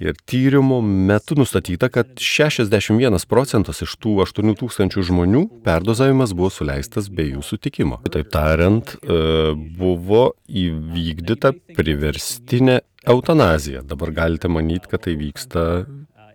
Ir 0.00 0.16
tyrimo 0.24 0.80
metu 0.80 1.36
nustatyta, 1.36 1.90
kad 1.92 2.16
61 2.16 3.20
procentas 3.28 3.82
iš 3.84 3.98
tų 4.00 4.16
8 4.24 4.56
tūkstančių 4.62 5.04
žmonių 5.10 5.44
perdozavimas 5.66 6.32
buvo 6.32 6.48
suleistas 6.54 7.12
be 7.12 7.28
jų 7.34 7.44
sutikimo. 7.44 8.00
Kitaip 8.06 8.32
tariant, 8.32 8.96
e, 9.04 9.52
buvo 9.76 10.30
įvykdyta 10.70 11.54
priverstinė 11.76 12.80
eutanazija. 13.08 13.84
Dabar 13.86 14.14
galite 14.16 14.50
manyti, 14.52 14.90
kad 14.90 15.06
tai 15.06 15.16
vyksta 15.20 15.66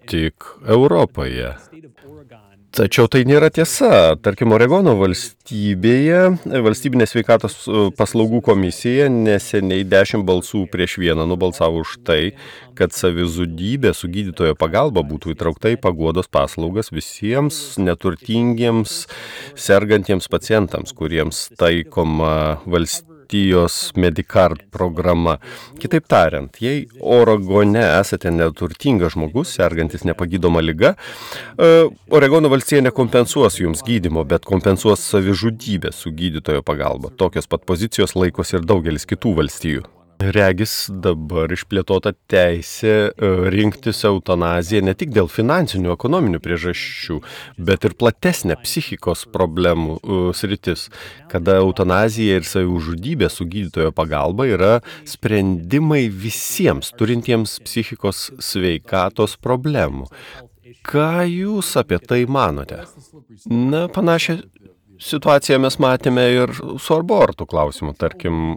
tik 0.10 0.46
Europoje. 0.68 1.56
Tačiau 2.75 3.08
tai 3.08 3.22
nėra 3.24 3.48
tiesa. 3.56 4.18
Tarkim, 4.20 4.51
Oregono 4.51 4.98
valstybėje, 5.00 6.18
valstybinė 6.65 7.06
sveikatos 7.08 7.56
e, 7.63 7.84
paslaugų 7.96 8.42
komisija 8.44 9.08
neseniai 9.13 9.86
10 9.88 10.25
balsų 10.27 10.65
prieš 10.74 10.98
vieną 11.00 11.24
nubalsavo 11.30 11.86
už 11.86 11.96
tai, 12.04 12.34
kad 12.75 12.92
savizudybė 12.92 13.96
su 13.96 14.12
gydytojo 14.12 14.60
pagalba 14.60 15.06
būtų 15.08 15.38
įtraukta 15.38 15.72
į 15.72 15.80
paguodos 15.88 16.27
paslaugas 16.27 16.92
visiems 16.92 17.77
neturtingiems 17.80 19.06
sergantiems 19.56 20.27
pacientams, 20.27 20.92
kuriems 21.00 21.46
taikoma 21.56 22.58
valstybė 22.68 23.15
valstijos 23.25 23.91
Medicard 23.96 24.62
programa. 24.72 25.38
Kitaip 25.79 26.08
tariant, 26.08 26.55
jei 26.60 26.88
Oregone 27.00 27.82
esate 28.00 28.32
neturtingas 28.32 29.13
žmogus, 29.13 29.55
sergantis 29.55 30.03
nepagydoma 30.03 30.62
lyga, 30.62 30.96
e, 31.58 31.89
Oregono 32.10 32.50
valstija 32.50 32.82
nekompensuos 32.82 33.60
jums 33.60 33.84
gydymo, 33.84 34.24
bet 34.24 34.46
kompensuos 34.46 35.00
savižudybę 35.00 35.91
su 35.91 36.12
gydytojo 36.12 36.62
pagalba. 36.62 37.10
Tokios 37.17 37.48
pat 37.48 37.65
pozicijos 37.65 38.15
laikosi 38.15 38.58
ir 38.58 38.65
daugelis 38.65 39.05
kitų 39.05 39.36
valstijų. 39.36 39.95
Regis 40.20 40.88
dabar 40.90 41.52
išplėtota 41.52 42.14
teisė 42.32 42.94
e, 43.12 43.30
rinktis 43.52 44.00
eutanaziją 44.08 44.86
ne 44.88 44.94
tik 44.96 45.12
dėl 45.16 45.28
finansinių, 45.32 45.92
ekonominių 45.92 46.40
priežasčių, 46.44 47.20
bet 47.68 47.88
ir 47.88 47.98
platesnė 48.00 48.56
psichikos 48.64 49.26
problemų 49.34 49.98
e, 49.98 50.20
sritis, 50.38 50.88
kada 51.32 51.58
eutanazija 51.60 52.40
ir 52.40 52.48
savižudybė 52.48 53.30
su 53.34 53.48
gydytojo 53.50 53.92
pagalba 53.96 54.48
yra 54.48 54.74
sprendimai 55.10 56.06
visiems 56.08 56.94
turintiems 56.96 57.60
psichikos 57.68 58.30
sveikatos 58.40 59.36
problemų. 59.44 60.08
Ką 60.86 61.26
jūs 61.28 61.76
apie 61.82 62.00
tai 62.00 62.24
manote? 62.30 62.86
Na, 63.50 63.88
panašią 63.92 64.40
situaciją 65.02 65.60
mes 65.64 65.78
matėme 65.82 66.24
ir 66.34 66.54
su 66.56 66.96
abortų 66.96 67.48
klausimu, 67.50 67.94
tarkim, 68.00 68.56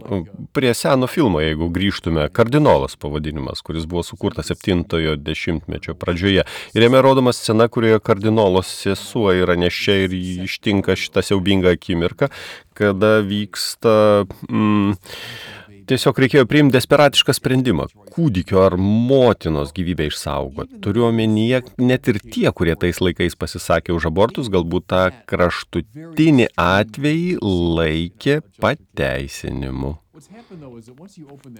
prie 0.55 0.71
seno 0.77 1.09
filmo, 1.11 1.41
jeigu 1.43 1.69
grįžtume, 1.73 2.27
kardinolas 2.35 2.97
pavadinimas, 2.99 3.63
kuris 3.65 3.87
buvo 3.89 4.03
sukurtas 4.07 4.51
70-ojo 4.53 5.17
dešimtmečio 5.19 5.95
pradžioje. 5.99 6.45
Ir 6.75 6.87
jame 6.87 7.03
rodoma 7.05 7.33
scena, 7.35 7.69
kurioje 7.71 8.01
kardinolos 8.05 8.71
sesuo 8.83 9.33
yra 9.35 9.57
neščia 9.59 9.99
ir 10.05 10.17
ištinka 10.47 10.97
šitą 10.99 11.25
siaubingą 11.25 11.75
akimirką, 11.77 12.31
kada 12.79 13.19
vyksta... 13.25 14.27
Mm, 14.49 14.99
tiesiog 15.89 16.19
reikėjo 16.23 16.45
priimti 16.49 16.75
desperatišką 16.77 17.33
sprendimą- 17.33 17.87
kūdikio 18.13 18.61
ar 18.65 18.77
motinos 18.77 19.73
gyvybę 19.73 20.09
išsaugoti. 20.11 20.81
Turiu 20.83 21.07
omenyje 21.09 21.63
net 21.77 22.07
ir 22.07 22.19
tie, 22.19 22.51
kurie 22.51 22.75
tais 22.75 22.99
laikais 22.99 23.35
pasisakė 23.35 23.95
už 23.95 24.09
abortus, 24.11 24.49
galbūt 24.49 24.85
tą 24.87 25.05
kraštutinį 25.25 26.47
atvejį 26.57 27.39
laikė 27.41 28.41
pateisinimu. 28.61 29.97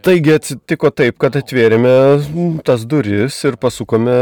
Taigi 0.03 0.33
atsitiko 0.35 0.89
taip, 0.91 1.17
kad 1.21 1.35
atvėrėme 1.39 1.93
tas 2.67 2.83
duris 2.89 3.37
ir 3.47 3.57
pasukome 3.61 4.15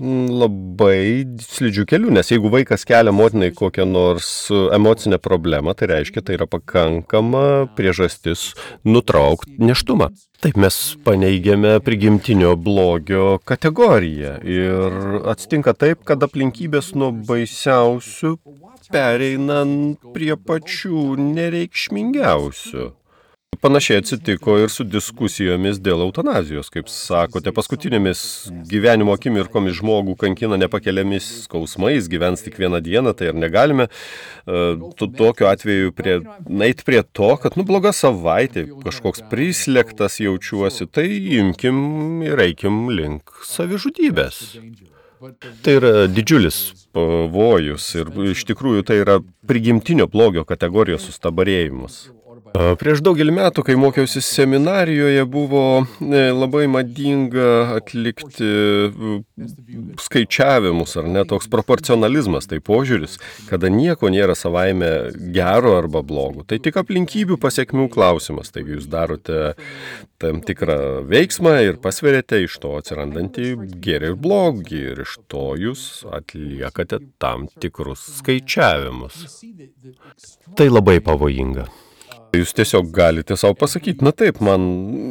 labai 0.00 1.26
slidžių 1.42 1.86
kelių, 1.90 2.12
nes 2.14 2.30
jeigu 2.30 2.52
vaikas 2.52 2.86
kelia 2.88 3.14
motinai 3.14 3.50
kokią 3.56 3.86
nors 3.90 4.30
emocinę 4.50 5.18
problemą, 5.22 5.74
tai 5.74 5.90
reiškia, 5.94 6.22
tai 6.22 6.38
yra 6.38 6.46
pakankama 6.50 7.44
priežastis 7.78 8.52
nutraukti 8.86 9.58
neštumą. 9.58 10.10
Taip 10.40 10.56
mes 10.56 10.76
paneigėme 11.04 11.74
prigimtinio 11.84 12.54
blogio 12.56 13.34
kategoriją 13.44 14.38
ir 14.46 14.94
atsitinka 15.28 15.74
taip, 15.76 16.06
kad 16.08 16.22
aplinkybės 16.24 16.94
nuo 16.96 17.10
baisiausių 17.12 18.36
pereinant 18.90 20.08
prie 20.14 20.32
pačių 20.38 21.04
nereikšmingiausių. 21.20 22.88
Panašiai 23.60 23.98
atsitiko 24.00 24.54
ir 24.56 24.70
su 24.72 24.86
diskusijomis 24.88 25.76
dėl 25.84 26.00
eutanazijos. 26.06 26.70
Kaip 26.72 26.88
sakote, 26.88 27.52
paskutinėmis 27.52 28.22
gyvenimo 28.70 29.12
akimirkomis 29.12 29.76
žmogų 29.82 30.14
kankina 30.22 30.56
nepakeliamis 30.62 31.26
skausmais, 31.42 32.08
gyvens 32.08 32.40
tik 32.46 32.56
vieną 32.56 32.80
dieną, 32.86 33.12
tai 33.18 33.28
ar 33.34 33.36
negalime 33.36 33.90
uh, 33.90 34.80
tokiu 34.96 35.50
atveju 35.50 35.92
prie, 35.92 36.14
nait 36.48 36.80
prie 36.88 37.02
to, 37.04 37.34
kad, 37.42 37.58
nu, 37.60 37.66
bloga 37.68 37.92
savaitė, 37.92 38.64
kažkoks 38.80 39.26
prislėgtas 39.28 40.16
jaučiuosi, 40.24 40.88
tai 40.88 41.04
imkim 41.42 42.22
ir 42.24 42.40
eikim 42.46 42.86
link 42.96 43.42
savižudybės. 43.44 44.40
Tai 45.60 45.72
yra 45.76 46.06
didžiulis 46.08 46.62
pavojus 46.96 47.90
ir 47.98 48.08
iš 48.30 48.46
tikrųjų 48.48 48.86
tai 48.88 49.02
yra 49.02 49.18
prigimtinio 49.44 50.08
blogio 50.08 50.46
kategorijos 50.48 51.04
sustabarėjimus. 51.10 52.06
Prieš 52.50 53.00
daugelį 53.04 53.32
metų, 53.36 53.62
kai 53.66 53.76
mokiausi 53.78 54.20
seminarijoje, 54.24 55.22
buvo 55.30 55.62
e, 56.02 56.22
labai 56.34 56.64
madinga 56.70 57.76
atlikti 57.76 58.48
skaičiavimus, 60.02 60.96
ar 60.98 61.08
ne 61.14 61.22
toks 61.28 61.46
proporcionalizmas, 61.52 62.48
tai 62.50 62.58
požiūris, 62.64 63.18
kada 63.48 63.70
nieko 63.70 64.10
nėra 64.10 64.34
savaime 64.38 64.90
gero 65.34 65.76
arba 65.78 66.02
blogo. 66.06 66.42
Tai 66.42 66.58
tik 66.62 66.80
aplinkybių 66.82 67.38
pasiekmių 67.40 67.86
klausimas. 67.92 68.50
Taigi 68.54 68.74
jūs 68.76 68.88
darote 68.90 69.52
tam 70.20 70.40
tikrą 70.44 71.04
veiksmą 71.08 71.54
ir 71.68 71.78
pasverėte 71.82 72.42
iš 72.44 72.58
to 72.62 72.74
atsirandantį 72.80 73.52
gėrį 73.84 74.10
ir 74.12 74.16
blogį 74.20 74.82
ir 74.94 75.04
iš 75.06 75.20
to 75.30 75.52
jūs 75.60 75.84
atliekate 76.10 76.98
tam 77.22 77.46
tikrus 77.62 78.02
skaičiavimus. 78.18 79.22
Tai 80.58 80.68
labai 80.72 80.98
pavojinga. 81.04 81.68
Jūs 82.30 82.52
tiesiog 82.54 82.92
galite 82.94 83.34
savo 83.38 83.56
pasakyti, 83.58 84.04
na 84.06 84.12
taip, 84.14 84.38
man 84.44 84.62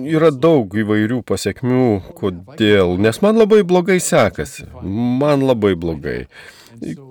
yra 0.08 0.29
daug 0.32 0.71
įvairių 0.71 1.19
pasiekmių, 1.27 1.88
kodėl, 2.15 2.95
nes 3.01 3.19
man 3.25 3.41
labai 3.41 3.60
blogai 3.67 3.97
sekasi, 4.03 4.69
man 4.84 5.43
labai 5.43 5.73
blogai. 5.79 6.21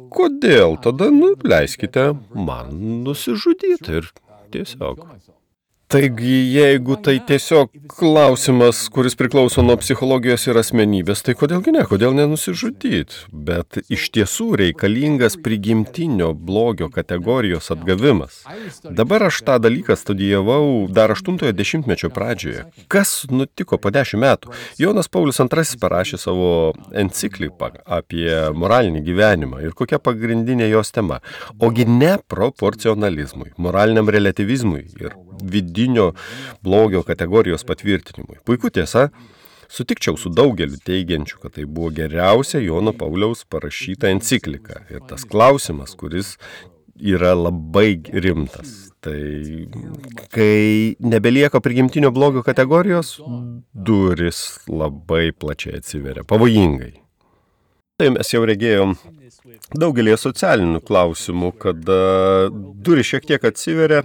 Kodėl? 0.08 0.78
Tada, 0.80 1.10
nu, 1.12 1.34
leiskite 1.44 2.14
man 2.32 2.72
nusižudyti 3.04 3.98
ir 4.00 4.08
tiesiog. 4.54 5.04
Taigi, 5.88 6.52
jeigu 6.52 6.98
tai 7.00 7.14
tiesiog 7.24 7.70
klausimas, 7.88 8.82
kuris 8.92 9.14
priklauso 9.16 9.62
nuo 9.64 9.78
psichologijos 9.80 10.42
ir 10.50 10.58
asmenybės, 10.60 11.22
tai 11.24 11.32
kodėlgi 11.40 11.72
ne, 11.72 11.84
kodėl 11.88 12.12
nenusižudyti? 12.12 13.22
Bet 13.32 13.78
iš 13.88 14.10
tiesų 14.12 14.50
reikalingas 14.60 15.38
prigimtinio 15.40 16.34
blogio 16.36 16.90
kategorijos 16.92 17.70
atgavimas. 17.72 18.42
Dabar 18.84 19.24
aš 19.30 19.38
tą 19.46 19.56
dalyką 19.64 19.96
studijavau 19.96 20.90
dar 20.92 21.14
80-ojo 21.14 21.54
dešimtmečio 21.56 22.12
pradžioje. 22.12 22.66
Kas 22.92 23.24
nutiko 23.32 23.80
po 23.80 23.88
10 23.88 24.20
metų? 24.20 24.52
Jonas 24.76 25.08
Paulius 25.08 25.40
II 25.40 25.80
parašė 25.80 26.20
savo 26.20 26.50
encikliką 26.92 27.70
apie 28.00 28.28
moralinį 28.52 29.00
gyvenimą 29.08 29.64
ir 29.64 29.72
kokia 29.72 29.96
pagrindinė 29.96 30.68
jos 30.68 30.92
tema. 30.92 31.22
Ogi 31.56 31.88
ne 31.88 32.18
proporcionalizmui, 32.28 33.54
moraliniam 33.56 34.12
relativizmui 34.12 34.84
ir 35.00 35.16
vidinio 35.42 36.12
blogio 36.62 37.02
kategorijos 37.06 37.64
patvirtinimui. 37.68 38.40
Puiku 38.44 38.70
tiesa, 38.70 39.08
sutikčiau 39.68 40.16
su 40.20 40.32
daugeliu 40.32 40.80
teigiančių, 40.84 41.40
kad 41.42 41.56
tai 41.58 41.66
buvo 41.68 41.92
geriausia 41.94 42.62
Jono 42.64 42.94
Pauliaus 42.96 43.44
parašyta 43.48 44.12
enciklika. 44.12 44.82
Ir 44.92 45.04
tas 45.08 45.26
klausimas, 45.28 45.96
kuris 45.98 46.36
yra 46.98 47.34
labai 47.36 48.00
rimtas. 48.12 48.88
Tai 49.00 49.68
kai 50.34 50.96
nebelieka 50.98 51.60
prigimtinio 51.62 52.10
blogio 52.10 52.42
kategorijos, 52.42 53.18
duris 53.72 54.58
labai 54.66 55.30
plačiai 55.32 55.78
atsiveria, 55.78 56.26
pavojingai. 56.26 56.96
Tai 57.98 58.12
mes 58.14 58.28
jau 58.30 58.44
regėjom 58.46 58.92
daugelį 59.74 60.12
socialinių 60.22 60.80
klausimų, 60.86 61.48
kada 61.64 61.96
duri 62.86 63.02
šiek 63.02 63.26
tiek 63.26 63.42
atsiveria 63.48 64.04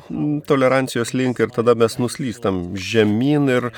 tolerancijos 0.50 1.14
link 1.14 1.38
ir 1.44 1.54
tada 1.54 1.76
mes 1.78 2.00
nuslystam 2.02 2.64
žemyn 2.74 3.46
ir 3.54 3.70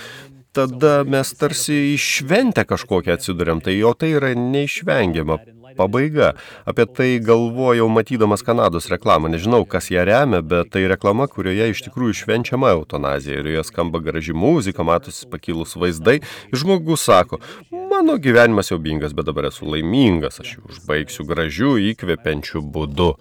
tada 0.56 1.02
mes 1.04 1.34
tarsi 1.36 1.76
išventę 1.98 2.64
kažkokią 2.64 3.18
atsidurėm, 3.18 3.60
tai 3.60 3.76
jo 3.76 3.92
tai 3.92 4.14
yra 4.16 4.32
neišvengiama 4.40 5.36
pabaiga. 5.78 6.34
Apie 6.66 6.88
tai 6.88 7.20
galvojau 7.20 7.88
matydamas 7.92 8.44
Kanados 8.46 8.90
reklamą. 8.92 9.30
Nežinau, 9.34 9.66
kas 9.68 9.92
ją 9.94 10.06
remia, 10.08 10.42
bet 10.42 10.72
tai 10.74 10.86
reklama, 10.92 11.28
kurioje 11.32 11.70
iš 11.74 11.84
tikrųjų 11.90 12.18
švenčiama 12.24 12.74
eutanazija. 12.78 13.40
Ir 13.42 13.52
joje 13.54 13.68
skamba 13.70 14.02
graži 14.04 14.34
muzika, 14.34 14.86
matosi 14.88 15.30
pakilus 15.32 15.76
vaizdai. 15.80 16.22
Ir 16.52 16.62
žmogus 16.64 17.06
sako, 17.06 17.42
mano 17.72 18.18
gyvenimas 18.22 18.72
siaubingas, 18.72 19.14
bet 19.16 19.30
dabar 19.30 19.52
esu 19.52 19.68
laimingas, 19.70 20.42
aš 20.44 20.58
jį 20.58 20.68
užbaigsiu 20.72 21.28
gražiu, 21.30 21.78
įkvepiančiu 21.94 22.64
būdu. 22.64 23.14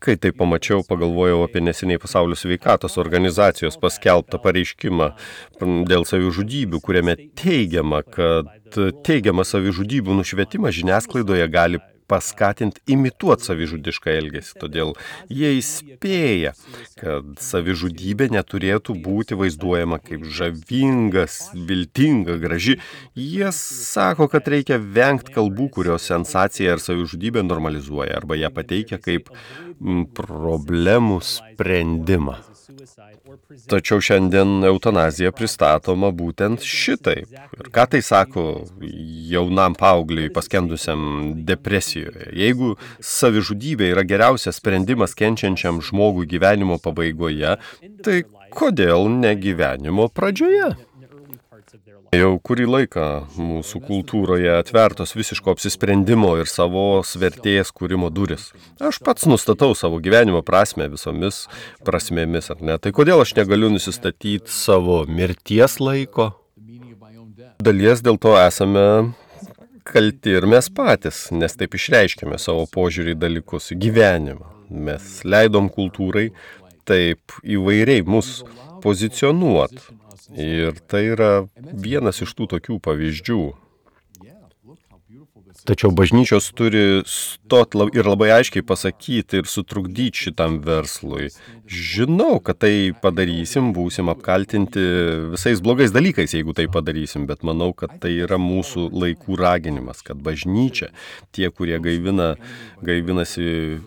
Kai 0.00 0.16
tai 0.16 0.30
pamačiau, 0.32 0.80
pagalvojau 0.88 1.42
apie 1.44 1.60
neseniai 1.60 2.00
pasaulio 2.00 2.36
sveikatos 2.38 2.96
organizacijos 3.02 3.76
paskelbtą 3.82 4.40
pareiškimą 4.40 5.10
dėl 5.90 6.06
savižudybių, 6.08 6.80
kuriame 6.80 7.18
teigiama, 7.36 8.00
kad 8.16 8.78
teigiamą 9.04 9.44
savižudybių 9.44 10.16
nušvietimą 10.22 10.72
žiniasklaidoje 10.72 11.50
gali 11.52 11.82
paskatinti 12.10 12.82
imituoti 12.90 13.46
savižudišką 13.48 14.12
elgesį. 14.18 14.56
Todėl 14.60 14.94
jie 15.30 15.52
įspėja, 15.60 16.54
kad 17.00 17.32
savižudybė 17.42 18.30
neturėtų 18.34 18.96
būti 19.04 19.38
vaizduojama 19.38 20.00
kaip 20.02 20.26
žavingas, 20.26 21.40
viltinga, 21.54 22.38
graži. 22.42 22.78
Jie 23.14 23.50
sako, 23.56 24.28
kad 24.32 24.48
reikia 24.50 24.80
vengti 24.80 25.34
kalbų, 25.36 25.70
kurios 25.78 26.08
sensaciją 26.10 26.76
ar 26.76 26.84
savižudybę 26.84 27.44
normalizuoja 27.46 28.18
arba 28.20 28.38
ją 28.40 28.52
pateikia 28.54 29.00
kaip 29.02 29.30
problemų 30.16 31.20
sprendimą. 31.24 32.40
Tačiau 33.70 34.02
šiandien 34.04 34.64
eutanazija 34.68 35.32
pristatoma 35.34 36.10
būtent 36.14 36.64
šitaip. 36.66 37.30
Ir 37.58 37.70
ką 37.74 37.86
tai 37.94 38.02
sako 38.04 38.44
jaunam 39.30 39.76
paaugliui 39.78 40.30
paskendusiam 40.34 41.32
depresijoje? 41.48 42.30
Jeigu 42.36 42.74
savižudybė 43.12 43.90
yra 43.94 44.04
geriausias 44.06 44.60
sprendimas 44.62 45.16
kenčiančiam 45.18 45.82
žmogui 45.84 46.28
gyvenimo 46.30 46.78
pabaigoje, 46.82 47.56
tai 48.04 48.22
kodėl 48.54 49.10
ne 49.20 49.34
gyvenimo 49.38 50.08
pradžioje? 50.12 50.74
Jau 52.10 52.30
kurį 52.42 52.64
laiką 52.66 53.04
mūsų 53.38 53.78
kultūroje 53.86 54.50
atvertos 54.56 55.12
visiško 55.14 55.52
apsisprendimo 55.54 56.32
ir 56.40 56.48
savos 56.50 57.12
vertės 57.22 57.70
kūrimo 57.70 58.08
duris. 58.10 58.48
Aš 58.82 58.98
pats 59.06 59.28
nustatau 59.30 59.76
savo 59.78 60.00
gyvenimo 60.02 60.40
prasme 60.42 60.88
visomis 60.90 61.44
prasmėmis, 61.86 62.50
ar 62.50 62.64
ne? 62.66 62.74
Tai 62.82 62.90
kodėl 62.96 63.22
aš 63.22 63.36
negaliu 63.38 63.70
nusistatyti 63.70 64.50
savo 64.50 65.04
mirties 65.06 65.78
laiko? 65.78 66.32
Dalies 67.62 68.02
dėl 68.02 68.18
to 68.18 68.34
esame 68.40 69.14
kalti 69.86 70.34
ir 70.34 70.48
mes 70.50 70.66
patys, 70.66 71.28
nes 71.30 71.54
taip 71.54 71.78
išreiškėme 71.78 72.42
savo 72.42 72.66
požiūrį 72.74 73.14
į 73.14 73.20
dalykus, 73.22 73.70
į 73.70 73.78
gyvenimą. 73.86 74.50
Mes 74.70 75.22
leidom 75.22 75.70
kultūrai 75.70 76.32
taip 76.90 77.38
įvairiai 77.46 78.02
mus 78.02 78.40
pozicionuoti 78.82 79.99
Ir 80.38 80.78
tai 80.86 81.04
yra 81.10 81.30
vienas 81.58 82.22
iš 82.22 82.34
tų 82.38 82.46
tokių 82.54 82.78
pavyzdžių. 82.84 83.42
Tačiau 85.68 85.92
bažnyčios 85.92 86.46
turi 86.56 87.02
stot 87.04 87.74
ir 87.92 88.06
labai 88.08 88.30
aiškiai 88.38 88.64
pasakyti 88.64 89.42
ir 89.42 89.48
sutrukdyti 89.50 90.24
šitam 90.24 90.56
verslui. 90.64 91.28
Žinau, 91.68 92.38
kad 92.44 92.62
tai 92.64 92.92
padarysim, 93.02 93.68
būsim 93.76 94.08
apkaltinti 94.12 94.80
visais 95.34 95.60
blogais 95.60 95.92
dalykais, 95.92 96.32
jeigu 96.32 96.54
tai 96.56 96.64
padarysim, 96.72 97.26
bet 97.28 97.44
manau, 97.44 97.74
kad 97.76 97.92
tai 98.00 98.14
yra 98.24 98.38
mūsų 98.40 98.86
laikų 99.02 99.36
raginimas, 99.40 100.00
kad 100.06 100.22
bažnyčia, 100.24 100.88
tie, 101.36 101.50
kurie 101.52 101.76
gaivina, 101.82 102.32
gaivinasi 102.86 103.78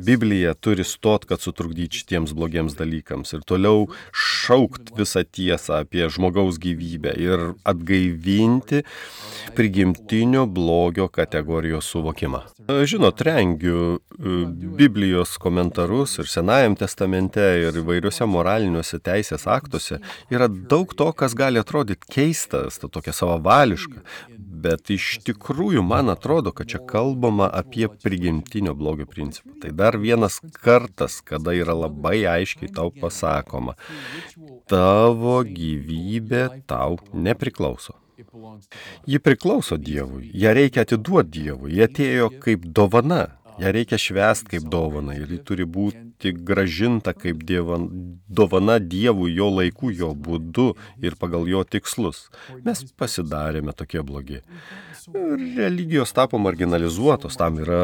Bibliją, 0.00 0.56
turi 0.56 0.88
stot, 0.88 1.28
kad 1.28 1.44
sutrukdyti 1.44 2.00
šitiems 2.00 2.32
blogiems 2.36 2.78
dalykams 2.78 3.36
ir 3.36 3.44
toliau 3.44 3.90
šaukt 4.16 4.94
visą 4.96 5.26
tiesą 5.28 5.82
apie 5.84 6.08
žmogaus 6.08 6.56
gyvybę 6.62 7.12
ir 7.20 7.46
atgaivinti 7.68 8.82
prigimtinio 9.58 10.46
blogio 10.48 11.09
kategorijos 11.12 11.88
suvokimą. 11.90 12.42
Žinot, 12.68 13.20
rengiu 13.26 13.98
e, 13.98 14.34
Biblijos 14.78 15.36
komentarus 15.42 16.18
ir 16.22 16.30
Senajam 16.30 16.76
testamente 16.78 17.44
ir 17.66 17.80
įvairiuose 17.82 18.28
moraliniuose 18.30 19.00
teisės 19.02 19.46
aktuose 19.50 20.00
yra 20.32 20.48
daug 20.48 20.94
to, 20.96 21.10
kas 21.12 21.34
gali 21.38 21.60
atrodyti 21.60 22.08
keistas, 22.14 22.78
to 22.80 22.88
tokia 22.92 23.14
savavališka, 23.16 24.04
bet 24.60 24.90
iš 24.92 25.18
tikrųjų 25.26 25.82
man 25.86 26.12
atrodo, 26.12 26.52
kad 26.56 26.70
čia 26.72 26.80
kalbama 26.92 27.48
apie 27.60 27.88
prigimtinio 28.02 28.74
blogio 28.78 29.08
principą. 29.10 29.54
Tai 29.62 29.72
dar 29.76 29.98
vienas 30.00 30.40
kartas, 30.60 31.20
kada 31.24 31.54
yra 31.56 31.76
labai 31.76 32.20
aiškiai 32.28 32.72
tau 32.76 32.92
pasakoma, 32.94 33.76
tavo 34.70 35.40
gyvybė 35.46 36.44
tau 36.70 37.00
nepriklauso. 37.12 37.99
Ji 39.06 39.18
priklauso 39.18 39.76
Dievui, 39.80 40.30
ją 40.34 40.54
reikia 40.56 40.84
atiduoti 40.86 41.30
Dievui, 41.38 41.74
ji 41.76 41.84
atėjo 41.86 42.30
kaip 42.42 42.66
dovana, 42.78 43.26
ją 43.60 43.72
reikia 43.76 43.98
švęsti 44.00 44.54
kaip 44.54 44.68
dovana 44.72 45.16
ir 45.18 45.30
ji 45.34 45.40
turi 45.46 45.66
būti 45.68 46.32
gražinta 46.46 47.14
kaip 47.16 47.42
dievan, 47.48 47.88
dovana 48.28 48.78
Dievui 48.80 49.34
jo 49.34 49.50
laiku, 49.56 49.90
jo 49.92 50.12
būdu 50.14 50.70
ir 51.04 51.16
pagal 51.20 51.48
jo 51.48 51.64
tikslus. 51.64 52.28
Mes 52.64 52.84
pasidarėme 52.96 53.76
tokie 53.76 54.04
blogi. 54.06 54.40
Religijos 55.56 56.12
tapo 56.12 56.38
marginalizuotos, 56.38 57.36
tam 57.38 57.58
yra 57.62 57.80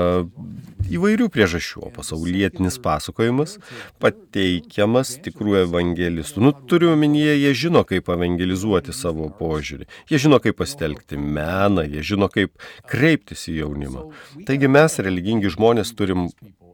įvairių 0.93 1.27
priežasčių, 1.33 1.81
o 1.89 1.91
pasaulietinis 1.95 2.79
pasakojimas 2.83 3.57
pateikiamas 4.03 5.17
tikrų 5.25 5.57
evangelistų. 5.65 6.45
Nu, 6.45 6.53
turiu 6.71 6.93
omenyje, 6.95 7.35
jie 7.41 7.53
žino, 7.67 7.83
kaip 7.89 8.11
evangelizuoti 8.15 8.95
savo 8.97 9.29
požiūrį, 9.41 9.89
jie 10.13 10.23
žino, 10.23 10.41
kaip 10.43 10.61
pasitelkti 10.61 11.19
meną, 11.19 11.87
jie 11.91 12.05
žino, 12.15 12.31
kaip 12.33 12.55
kreiptis 12.91 13.49
į 13.51 13.61
jaunimą. 13.65 14.09
Taigi 14.47 14.71
mes, 14.71 15.01
religingi 15.03 15.53
žmonės, 15.57 15.95
turim 15.99 16.29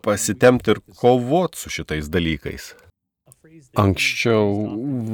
pasitemti 0.04 0.74
ir 0.74 0.82
kovoti 0.98 1.62
su 1.62 1.72
šitais 1.72 2.12
dalykais. 2.12 2.72
Anksčiau 3.76 4.52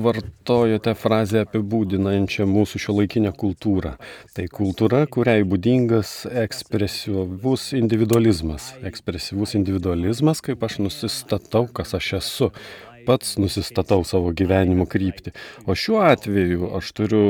vartojote 0.02 0.92
frazę 0.98 1.42
apibūdinančią 1.46 2.46
mūsų 2.50 2.80
šio 2.84 2.94
laikinę 2.98 3.32
kultūrą. 3.38 3.94
Tai 4.34 4.46
kultūra, 4.54 5.04
kuriai 5.10 5.46
būdingas 5.48 6.12
ekspresyvus 6.44 7.72
individualizmas. 7.78 8.72
Ekspresyvus 8.86 9.56
individualizmas, 9.58 10.42
kaip 10.44 10.62
aš 10.66 10.78
nusistatau, 10.84 11.66
kas 11.74 11.96
aš 11.98 12.12
esu 12.20 12.50
pats 13.08 13.38
nusistatau 13.40 14.04
savo 14.04 14.34
gyvenimo 14.36 14.86
kryptį. 14.90 15.32
O 15.66 15.74
šiuo 15.78 16.02
atveju 16.04 16.74
aš 16.78 16.92
turiu 16.98 17.24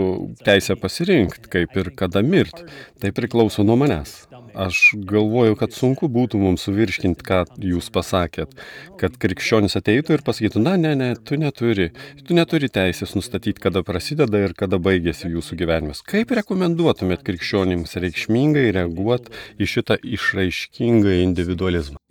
teisę 0.44 0.76
pasirinkti, 0.80 1.48
kaip 1.52 1.76
ir 1.78 1.92
kada 1.98 2.24
mirti. 2.26 2.66
Tai 2.98 3.14
priklauso 3.14 3.64
nuo 3.64 3.78
manęs. 3.78 4.27
Aš 4.58 4.78
galvoju, 5.06 5.54
kad 5.54 5.70
sunku 5.70 6.08
būtų 6.10 6.40
mums 6.42 6.64
suvirškinti, 6.66 7.22
ką 7.22 7.44
jūs 7.62 7.92
pasakėt, 7.94 8.56
kad 8.98 9.14
krikščionis 9.22 9.78
ateitų 9.78 10.16
ir 10.16 10.24
pasakytų, 10.26 10.62
na, 10.64 10.72
ne, 10.80 10.96
ne, 10.98 11.12
tu 11.14 11.38
neturi, 11.38 11.92
tu 12.26 12.34
neturi 12.34 12.66
teisės 12.74 13.14
nustatyti, 13.14 13.62
kada 13.62 13.84
prasideda 13.86 14.40
ir 14.42 14.56
kada 14.58 14.80
baigėsi 14.82 15.30
jūsų 15.30 15.60
gyvenimas. 15.62 16.02
Kaip 16.02 16.34
rekomenduotumėt 16.40 17.22
krikščionims 17.28 17.94
reikšmingai 18.02 18.72
reaguoti 18.74 19.30
į 19.62 19.70
šitą 19.76 20.00
išraiškingą 20.02 21.20
individualizmą? 21.22 22.02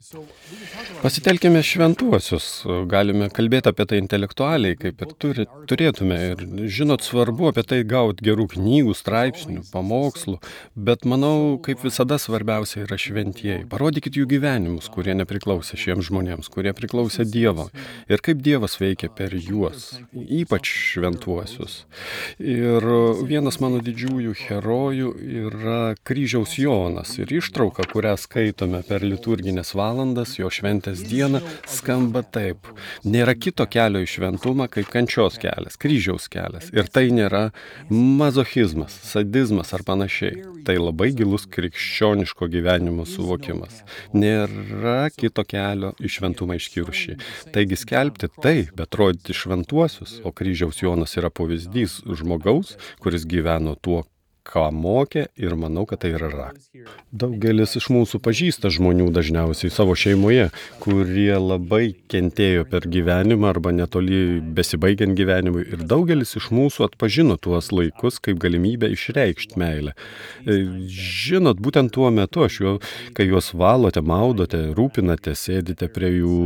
Pasitelkime 1.01 1.63
šventuosius, 1.65 2.45
galime 2.85 3.31
kalbėti 3.33 3.71
apie 3.71 3.85
tai 3.89 3.97
intelektualiai, 3.97 4.75
kaip 4.77 4.99
ir 5.01 5.13
turi, 5.17 5.45
turėtume. 5.65 6.17
Ir 6.27 6.43
žinot, 6.69 7.01
svarbu 7.01 7.47
apie 7.49 7.63
tai 7.65 7.79
gauti 7.81 8.21
gerų 8.27 8.45
knygų, 8.51 8.93
straipsnių, 8.93 9.63
pamokslų, 9.71 10.35
bet 10.77 11.07
manau, 11.09 11.57
kaip 11.65 11.81
visada 11.81 12.19
svarbiausia 12.21 12.83
yra 12.83 12.99
šventieji. 13.01 13.65
Parodykit 13.71 14.19
jų 14.21 14.27
gyvenimus, 14.35 14.91
kurie 14.93 15.15
nepriklausė 15.17 15.81
šiems 15.81 16.11
žmonėms, 16.11 16.51
kurie 16.53 16.75
priklausė 16.77 17.25
Dievo. 17.25 17.65
Ir 18.05 18.21
kaip 18.21 18.45
Dievas 18.45 18.77
veikia 18.77 19.09
per 19.09 19.33
juos, 19.33 19.95
ypač 20.13 20.69
šventuosius. 20.91 21.79
Ir 22.37 22.85
vienas 23.25 23.57
mano 23.65 23.81
didžiųjų 23.81 24.37
herojų 24.45 25.11
yra 25.41 25.81
kryžiaus 26.05 26.53
Jonas 26.61 27.17
ir 27.17 27.33
ištrauka, 27.41 27.89
kurią 27.89 28.13
skaitome 28.21 28.85
per 28.85 29.01
liturginės 29.01 29.73
valandas 29.73 29.86
jo 30.37 30.51
šventės 30.53 30.67
šventės 30.67 31.03
dieną 31.07 31.41
skamba 31.67 32.23
taip. 32.23 32.67
Nėra 33.05 33.35
kito 33.35 33.65
kelio 33.65 34.01
į 34.03 34.07
šventumą 34.07 34.67
kaip 34.69 34.89
kančios 34.91 35.37
kelias, 35.39 35.77
kryžiaus 35.77 36.27
kelias. 36.29 36.69
Ir 36.73 36.87
tai 36.91 37.09
nėra 37.11 37.51
mazochizmas, 37.89 38.91
sadizmas 39.03 39.73
ar 39.73 39.83
panašiai. 39.83 40.43
Tai 40.67 40.75
labai 40.77 41.13
gilus 41.15 41.47
krikščioniško 41.47 42.49
gyvenimo 42.51 43.05
suvokimas. 43.07 43.83
Nėra 44.13 45.09
kito 45.15 45.45
kelio 45.47 45.93
į 45.99 46.11
šventumą 46.11 46.57
iškirušį. 46.59 47.17
Taigi 47.55 47.79
skelbti 47.79 48.27
tai, 48.41 48.67
bet 48.75 48.95
rodyti 48.99 49.33
šventuosius, 49.33 50.19
o 50.27 50.33
kryžiaus 50.35 50.83
Jonas 50.83 51.15
yra 51.17 51.31
pavyzdys 51.31 52.01
žmogaus, 52.19 52.75
kuris 52.99 53.23
gyveno 53.23 53.77
tuo, 53.79 54.03
ką 54.47 54.67
mokė 54.73 55.27
ir 55.39 55.55
manau, 55.59 55.85
kad 55.89 56.01
tai 56.03 56.13
yra 56.15 56.29
raktas. 56.31 56.69
Daugelis 57.11 57.75
iš 57.79 57.89
mūsų 57.93 58.21
pažįsta 58.23 58.71
žmonių 58.73 59.09
dažniausiai 59.15 59.71
savo 59.73 59.95
šeimoje, 59.97 60.49
kurie 60.83 61.33
labai 61.35 61.95
kentėjo 62.11 62.65
per 62.71 62.87
gyvenimą 62.87 63.51
arba 63.51 63.73
netoli 63.75 64.39
besibaigiant 64.57 65.17
gyvenimui 65.17 65.65
ir 65.67 65.83
daugelis 65.87 66.35
iš 66.39 66.49
mūsų 66.55 66.87
atpažino 66.87 67.37
tuos 67.41 67.71
laikus 67.75 68.21
kaip 68.23 68.39
galimybę 68.43 68.89
išreikšti 68.95 69.59
meilę. 69.59 69.95
E, 70.45 70.59
žinot, 70.87 71.61
būtent 71.63 71.93
tuo 71.95 72.11
metu 72.13 72.45
jo, 72.47 72.77
kai 73.17 73.27
juos 73.27 73.51
valote, 73.57 74.01
maudote, 74.01 74.59
rūpinate, 74.77 75.33
sėdite 75.35 75.89
prie 75.93 76.11
jų 76.19 76.37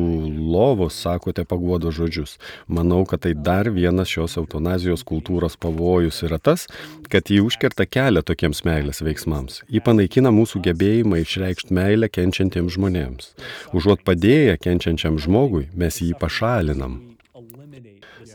lovos, 0.52 0.98
sakote 1.04 1.46
paguodo 1.48 1.92
žodžius. 1.94 2.38
Manau, 2.68 3.04
kad 3.06 3.24
tai 3.26 3.34
dar 3.36 3.70
vienas 3.72 4.10
šios 4.12 4.38
eutanazijos 4.42 5.06
kultūros 5.08 5.58
pavojus 5.62 6.24
yra 6.28 6.40
tas, 6.42 6.68
kad 7.12 7.28
ji 7.30 7.42
užkerta 7.44 7.86
kelią 7.86 8.24
tokiems 8.24 8.64
meilės 8.68 9.04
veiksmams. 9.04 9.62
Ji 9.68 9.84
panaikina 9.84 10.32
mūsų 10.32 10.64
gebėjimą 10.70 11.22
išreikšti 11.26 11.76
meilę 11.76 12.10
kenčiantiems 12.10 12.78
žmonėms. 12.78 13.32
Užuot 13.76 14.06
padėję 14.08 14.58
kenčiančiam 14.64 15.20
žmogui, 15.20 15.68
mes 15.76 16.00
jį 16.02 16.14
pašalinam. 16.22 17.11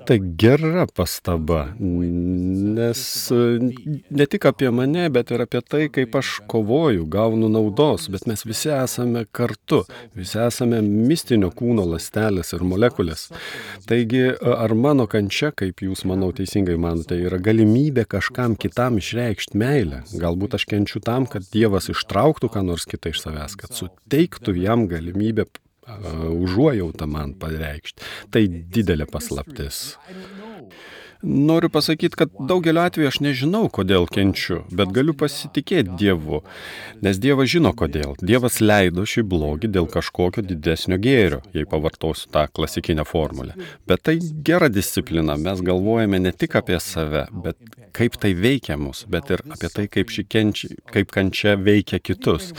Tai 0.06 0.18
gera 0.38 0.86
pastaba, 0.94 1.64
nes 1.78 3.00
ne 4.10 4.26
tik 4.30 4.44
apie 4.46 4.70
mane, 4.70 5.08
bet 5.10 5.32
ir 5.34 5.42
apie 5.42 5.60
tai, 5.66 5.80
kaip 5.90 6.14
aš 6.20 6.30
kovoju, 6.46 7.08
gaunu 7.10 7.48
naudos, 7.50 8.06
bet 8.14 8.28
mes 8.30 8.46
visi 8.46 8.70
esame 8.70 9.24
kartu, 9.34 9.80
visi 10.14 10.38
esame 10.44 10.78
mistinio 10.84 11.50
kūno 11.50 11.88
lastelės 11.90 12.54
ir 12.54 12.62
molekulės. 12.62 13.26
Taigi, 13.90 14.22
ar 14.38 14.76
mano 14.78 15.08
kančia, 15.10 15.50
kaip 15.50 15.82
jūs, 15.82 16.06
manau, 16.06 16.30
teisingai 16.36 16.78
manote, 16.78 17.18
yra 17.26 17.42
galimybė 17.42 18.06
kažkam 18.16 18.54
kitam 18.54 19.02
išreikšti 19.02 19.58
meilę? 19.58 20.04
Galbūt 20.14 20.54
aš 20.60 20.70
kenčiu 20.70 21.02
tam, 21.02 21.26
kad 21.26 21.50
Dievas 21.50 21.90
ištrauktų 21.90 22.54
ką 22.54 22.62
nors 22.70 22.86
kitą 22.86 23.10
iš 23.10 23.26
savęs, 23.26 23.58
kad 23.58 23.74
suteiktų 23.74 24.54
jam 24.62 24.86
galimybę 24.90 25.50
užuojautą 25.86 27.06
man 27.10 27.34
pareikšti. 27.40 28.02
Tai 28.30 28.42
didelė 28.48 29.06
paslaptis. 29.10 29.96
Noriu 31.22 31.70
pasakyti, 31.70 32.16
kad 32.16 32.30
daugeliu 32.48 32.82
atveju 32.84 33.08
aš 33.08 33.18
nežinau, 33.24 33.66
kodėl 33.72 34.04
kenčiu, 34.12 34.60
bet 34.68 34.92
galiu 34.94 35.14
pasitikėti 35.16 35.96
Dievu, 36.00 36.42
nes 37.04 37.20
Dievas 37.22 37.48
žino 37.52 37.72
kodėl. 37.76 38.14
Dievas 38.20 38.60
leido 38.60 39.06
šį 39.08 39.24
blogį 39.30 39.70
dėl 39.72 39.88
kažkokio 39.92 40.44
didesnio 40.44 40.98
gėrio, 41.00 41.40
jei 41.56 41.68
pavartosiu 41.68 42.28
tą 42.34 42.46
klasikinę 42.52 43.06
formulę. 43.08 43.56
Bet 43.88 44.04
tai 44.08 44.18
gera 44.20 44.68
disciplina, 44.68 45.38
mes 45.40 45.64
galvojame 45.64 46.20
ne 46.20 46.34
tik 46.36 46.58
apie 46.60 46.78
save, 46.82 47.26
bet 47.32 47.56
kaip 47.96 48.20
tai 48.20 48.34
veikia 48.36 48.76
mus, 48.76 49.06
bet 49.08 49.32
ir 49.32 49.42
apie 49.48 49.72
tai, 49.72 49.88
kaip, 49.88 50.12
kenčia, 50.28 50.76
kaip 50.92 51.10
kančia 51.16 51.56
veikia 51.56 52.02
kitus. 52.02 52.52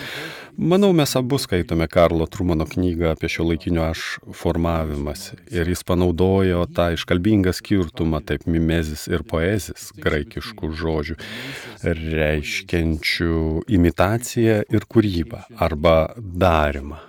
Manau, 0.57 0.89
mes 0.89 1.11
abu 1.15 1.37
skaitome 1.37 1.85
Karlo 1.87 2.25
Trumano 2.25 2.65
knygą 2.65 3.11
apie 3.11 3.29
šio 3.29 3.43
laikinio 3.45 3.83
aš 3.91 4.05
formavimas 4.33 5.27
ir 5.53 5.69
jis 5.69 5.83
panaudojo 5.85 6.63
tą 6.73 6.87
iškalbingą 6.95 7.53
skirtumą 7.53 8.23
taip 8.25 8.47
mimezis 8.57 9.07
ir 9.11 9.23
poezis 9.27 9.91
graikiškų 10.03 10.71
žodžių, 10.81 11.17
reiškiančių 11.87 13.41
imitaciją 13.79 14.63
ir 14.67 14.89
kūrybą 14.91 15.45
arba 15.69 15.99
darimą. 16.17 17.06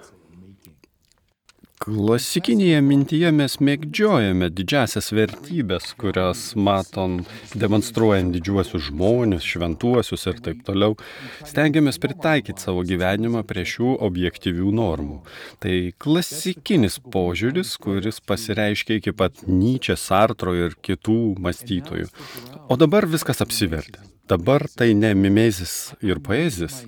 Klasikinėje 1.78 2.78
mintyje 2.82 3.28
mes 3.30 3.54
mėgdžiojame 3.62 4.48
didžiasias 4.50 5.12
vertybės, 5.14 5.92
kurias 6.00 6.40
matom 6.58 7.20
demonstruojant 7.54 8.34
didžiuosius 8.34 8.88
žmonės, 8.88 9.46
šventuosius 9.46 10.26
ir 10.26 10.42
taip 10.42 10.64
toliau. 10.66 10.96
Stengiamės 11.46 12.00
pritaikyti 12.02 12.66
savo 12.66 12.82
gyvenimą 12.88 13.44
prie 13.46 13.62
šių 13.68 13.94
objektyvių 14.08 14.74
normų. 14.80 15.20
Tai 15.62 15.78
klasikinis 16.02 16.98
požiūris, 17.14 17.76
kuris 17.78 18.18
pasireiškia 18.26 18.98
iki 18.98 19.14
pat 19.14 19.46
Nyčia, 19.46 19.94
Sartro 19.94 20.58
ir 20.58 20.74
kitų 20.82 21.38
mąstytojų. 21.38 22.10
O 22.66 22.80
dabar 22.80 23.06
viskas 23.06 23.44
apsivertė. 23.46 24.02
Dabar 24.28 24.66
tai 24.76 24.92
ne 24.94 25.14
mimezis 25.14 25.94
ir 26.04 26.20
poezis. 26.24 26.82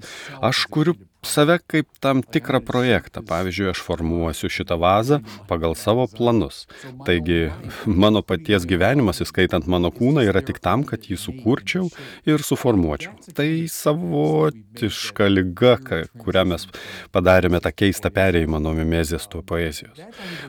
Aš 0.45 0.67
kuriu 0.73 0.97
save 1.23 1.59
kaip 1.69 1.87
tam 2.01 2.23
tikrą 2.23 2.61
projektą. 2.65 3.23
Pavyzdžiui, 3.27 3.71
aš 3.73 3.83
formuosiu 3.85 4.51
šitą 4.53 4.79
vazą 4.81 5.21
pagal 5.49 5.75
savo 5.77 6.07
planus. 6.09 6.67
Taigi, 7.07 7.51
mano 7.87 8.23
paties 8.25 8.67
gyvenimas, 8.69 9.21
įskaitant 9.25 9.69
mano 9.71 9.93
kūną, 9.95 10.25
yra 10.29 10.43
tik 10.45 10.61
tam, 10.65 10.85
kad 10.89 11.05
jį 11.09 11.19
sukurčiau 11.21 11.91
ir 12.29 12.45
suformuočiau. 12.45 13.15
Tai 13.37 13.49
savotiška 13.73 15.29
lyga, 15.31 15.77
kurią 16.25 16.47
mes 16.55 16.67
padarėme 17.13 17.61
tą 17.61 17.73
keistą 17.77 18.13
perėjimą 18.15 18.63
nuo 18.65 18.75
mimezės 18.77 19.29
tuo 19.31 19.45
poezijos. 19.45 20.01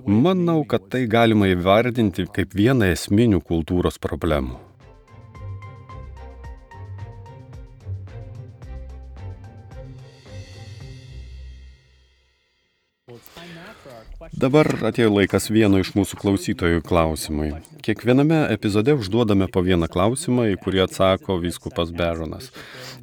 Manau, 0.08 0.62
kad 0.68 0.88
tai 0.92 1.06
galima 1.12 1.52
įvardinti 1.52 2.30
kaip 2.32 2.56
vieną 2.58 2.92
esminių 2.96 3.44
kultūros 3.48 4.00
problemų. 4.02 4.71
Dabar 14.42 14.66
atėjo 14.90 15.12
laikas 15.14 15.52
vieno 15.54 15.78
iš 15.78 15.92
mūsų 15.94 16.18
klausytojų 16.18 16.80
klausimui. 16.82 17.52
Kiekviename 17.86 18.40
epizode 18.50 18.96
užduodame 18.98 19.46
po 19.54 19.62
vieną 19.62 19.86
klausimą, 19.86 20.48
į 20.50 20.56
kurį 20.64 20.82
atsako 20.88 21.36
vyskupas 21.44 21.92
Beronas. 21.94 22.48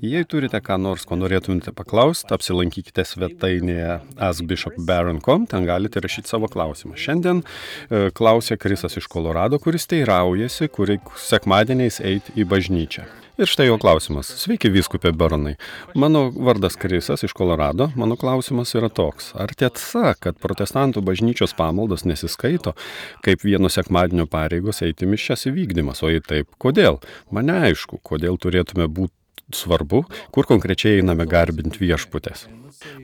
Jei 0.02 0.26
turite 0.26 0.58
ką 0.58 0.80
nors, 0.82 1.06
ko 1.06 1.14
norėtumėte 1.20 1.70
paklausti, 1.78 2.34
apsilankykite 2.34 3.06
svetainėje 3.06 4.00
asbishopbaron.com, 4.30 5.46
ten 5.46 5.70
galite 5.70 6.02
rašyti 6.02 6.34
savo 6.34 6.50
klausimą. 6.50 6.98
Šiandien 6.98 7.44
e, 7.44 8.08
klausė 8.10 8.58
Krisas 8.58 8.98
iš 8.98 9.06
Kolorado, 9.06 9.62
kuris 9.62 9.86
teiraujasi, 9.94 10.72
kuri 10.74 10.98
sekmadieniais 11.22 12.02
eiti 12.02 12.34
į 12.34 12.50
bažnyčią. 12.50 13.06
Ir 13.38 13.46
štai 13.46 13.68
jo 13.68 13.76
klausimas. 13.78 14.32
Sveiki, 14.34 14.66
vyskupė 14.74 15.12
Baronai. 15.14 15.52
Mano 15.94 16.24
vardas 16.34 16.74
Krisas 16.74 17.22
iš 17.22 17.30
Kolorado. 17.38 17.86
Mano 17.94 18.16
klausimas 18.18 18.74
yra 18.74 18.88
toks. 18.90 19.28
Ar 19.38 19.52
tiesa, 19.54 20.16
kad 20.18 20.40
protestantų 20.42 21.04
bažnyčios 21.06 21.54
pamaldos 21.54 22.02
nesiskaito 22.02 22.74
kaip 23.22 23.46
vieno 23.46 23.70
sekmadienio 23.70 24.26
pareigos 24.26 24.82
eiti 24.82 25.06
mišęs 25.06 25.46
įvykdymas? 25.52 26.02
O 26.02 26.10
jei 26.10 26.24
taip, 26.24 26.50
kodėl? 26.58 26.98
Mane 27.30 27.60
aišku, 27.68 28.00
kodėl 28.02 28.42
turėtume 28.42 28.90
būti 28.90 29.14
svarbu, 29.54 30.02
kur 30.34 30.50
konkrečiai 30.50 30.98
einame 30.98 31.30
garbinti 31.30 31.78
viešputės. 31.86 32.48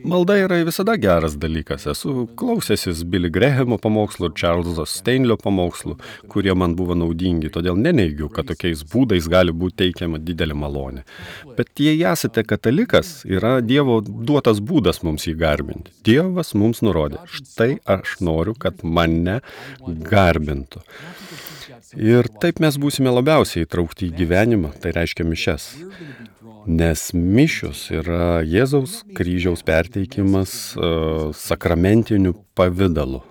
Malda 0.03 0.37
yra 0.39 0.57
visada 0.63 0.95
geras 0.95 1.35
dalykas. 1.41 1.85
Esu 1.91 2.27
klausęsis 2.39 3.03
Billy 3.11 3.29
Grahamo 3.33 3.77
pamokslų 3.81 4.29
ir 4.29 4.35
Charleso 4.39 4.85
Steinlio 4.87 5.35
pamokslų, 5.41 5.97
kurie 6.31 6.53
man 6.55 6.75
buvo 6.79 6.95
naudingi, 6.97 7.51
todėl 7.51 7.79
neneigiu, 7.79 8.29
kad 8.31 8.47
tokiais 8.51 8.85
būdais 8.91 9.27
gali 9.31 9.55
būti 9.55 9.81
teikiama 9.83 10.21
didelė 10.23 10.55
malonė. 10.61 11.03
Bet 11.57 11.73
jei 11.81 11.97
esate 12.11 12.45
katalikas, 12.47 13.17
yra 13.27 13.57
Dievo 13.65 13.99
duotas 14.05 14.61
būdas 14.63 15.03
mums 15.03 15.27
jį 15.27 15.35
garbinti. 15.41 15.91
Dievas 16.07 16.53
mums 16.55 16.83
nurodė, 16.85 17.25
štai 17.35 17.75
aš 17.97 18.19
noriu, 18.23 18.55
kad 18.55 18.83
mane 18.83 19.41
garbintų. 19.85 20.85
Ir 21.95 22.27
taip 22.41 22.61
mes 22.63 22.77
būsime 22.79 23.11
labiausiai 23.11 23.65
įtraukti 23.65 24.09
į 24.09 24.15
gyvenimą, 24.21 24.71
tai 24.81 24.95
reiškia 24.95 25.27
mišes. 25.27 25.67
Nes 26.65 27.11
mišios 27.13 27.85
yra 27.93 28.41
Jėzaus 28.41 29.03
kryžiaus 29.13 29.61
perteikimas 29.65 30.73
uh, 30.73 31.29
sakramentiniu 31.37 32.33
pavydalu. 32.57 33.21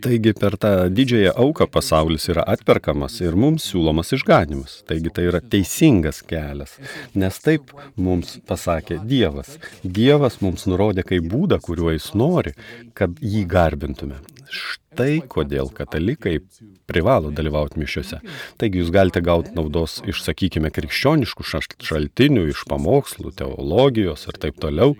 Taigi 0.00 0.32
per 0.32 0.56
tą 0.60 0.70
didžiąją 0.92 1.32
auką 1.44 1.66
pasaulis 1.72 2.28
yra 2.32 2.44
atperkamas 2.52 3.18
ir 3.20 3.36
mums 3.36 3.66
siūlomas 3.68 4.12
išganimas. 4.16 4.78
Taigi 4.88 5.12
tai 5.14 5.26
yra 5.30 5.40
teisingas 5.40 6.20
kelias, 6.30 6.76
nes 7.14 7.40
taip 7.44 7.72
mums 7.96 8.38
pasakė 8.48 9.00
Dievas. 9.08 9.56
Dievas 9.82 10.40
mums 10.44 10.64
nurodė 10.70 11.04
kaip 11.08 11.28
būdą, 11.32 11.60
kuriuo 11.64 11.92
jis 11.96 12.12
nori, 12.16 12.54
kad 12.98 13.16
jį 13.20 13.44
garbintume. 13.48 14.20
Štai 14.48 15.20
kodėl 15.28 15.68
katalikai 15.74 16.38
privalo 16.88 17.32
dalyvauti 17.34 17.80
mišiuose. 17.82 18.20
Taigi 18.60 18.82
jūs 18.82 18.92
galite 18.94 19.22
gauti 19.24 19.54
naudos 19.56 19.98
iš, 20.08 20.22
sakykime, 20.24 20.72
krikščioniškų 20.74 21.46
šaltinių, 21.84 22.46
iš 22.52 22.64
pamokslų, 22.70 23.34
teologijos 23.38 24.26
ir 24.30 24.40
taip 24.40 24.60
toliau, 24.62 24.96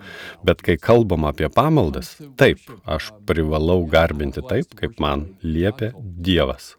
bet 0.46 0.64
kai 0.64 0.78
kalbam 0.80 1.26
apie 1.28 1.48
pamaldas, 1.52 2.16
taip, 2.40 2.62
aš 2.86 3.12
privalau 3.28 3.80
garbinti 3.88 4.44
taip, 4.44 4.76
kaip 4.78 5.00
man 5.02 5.30
liepia 5.42 5.94
Dievas. 5.98 6.74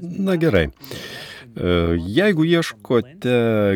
Na 0.00 0.36
gerai. 0.40 0.70
E, 1.52 1.72
jeigu 2.16 2.46
ieškote 2.48 3.34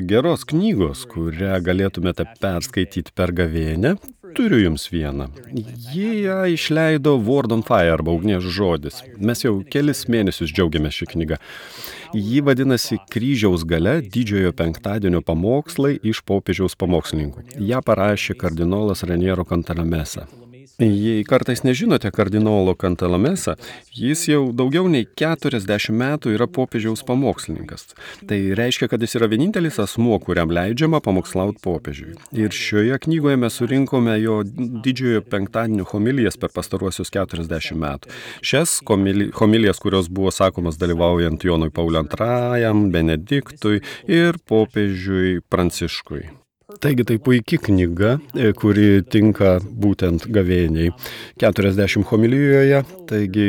geros 0.09 0.47
knygos, 0.49 1.05
kurią 1.11 1.59
galėtumėte 1.67 2.25
perskaityti 2.41 3.13
per 3.17 3.35
gavėnę, 3.37 3.97
Turiu 4.37 4.59
jums 4.61 4.89
vieną. 4.93 5.29
Jie 5.95 6.23
ją 6.23 6.45
išleido 6.53 7.17
Word 7.19 7.53
on 7.53 7.63
Fire 7.63 7.93
arba 7.93 8.13
ugnies 8.13 8.45
žodis. 8.45 9.01
Mes 9.19 9.41
jau 9.45 9.63
kelis 9.73 10.05
mėnesius 10.13 10.53
džiaugiamės 10.53 10.99
šią 10.99 11.09
knygą. 11.15 11.39
Ji 12.13 12.43
vadinasi 12.45 12.99
Kryžiaus 13.13 13.65
gale 13.65 13.99
didžiojo 14.05 14.53
penktadienio 14.57 15.23
pamokslai 15.25 15.97
iš 16.05 16.21
popiežiaus 16.29 16.77
pamokslininkų. 16.77 17.47
Ja 17.65 17.81
parašė 17.81 18.37
kardinolas 18.37 19.07
Reniero 19.09 19.49
Kantaramesa. 19.49 20.29
Jei 20.77 21.25
kartais 21.25 21.63
nežinote 21.65 22.11
kardinolo 22.13 22.75
Kantalamesa, 22.77 23.55
jis 23.97 24.27
jau 24.29 24.51
daugiau 24.53 24.91
nei 24.93 25.07
40 25.09 25.89
metų 25.97 26.35
yra 26.37 26.45
popiežiaus 26.53 27.01
pamokslininkas. 27.09 27.95
Tai 28.29 28.39
reiškia, 28.61 28.91
kad 28.93 29.01
jis 29.01 29.17
yra 29.17 29.31
vienintelis 29.33 29.81
asmuo, 29.81 30.21
kuriam 30.21 30.53
leidžiama 30.53 31.01
pamokslauti 31.01 31.65
popiežiui. 31.65 32.19
Ir 32.37 32.53
šioje 32.53 33.01
knygoje 33.09 33.41
mes 33.41 33.57
surinkome 33.57 34.21
jo 34.21 34.43
didžiojo 34.45 35.25
penktadienio 35.33 35.89
homilijas 35.89 36.37
per 36.37 36.53
pastaruosius 36.53 37.09
40 37.09 37.73
metų. 37.81 38.13
Šias 38.45 38.83
homilijas, 39.41 39.81
kurios 39.81 40.13
buvo 40.13 40.29
sakomas 40.29 40.77
dalyvaujant 40.77 41.41
Jonui 41.41 41.73
Pauliu 41.73 42.05
II, 42.05 42.91
Benediktui 42.93 43.81
ir 44.05 44.37
popiežiui 44.45 45.41
Pranciškui. 45.49 46.27
Taigi 46.81 47.05
tai 47.09 47.19
puikia 47.19 47.59
knyga, 47.59 48.17
e, 48.37 48.53
kuri 48.53 49.03
tinka 49.09 49.57
būtent 49.85 50.27
gavėniai. 50.33 50.93
40 51.41 52.05
homilijoje, 52.11 52.83
taigi 53.09 53.47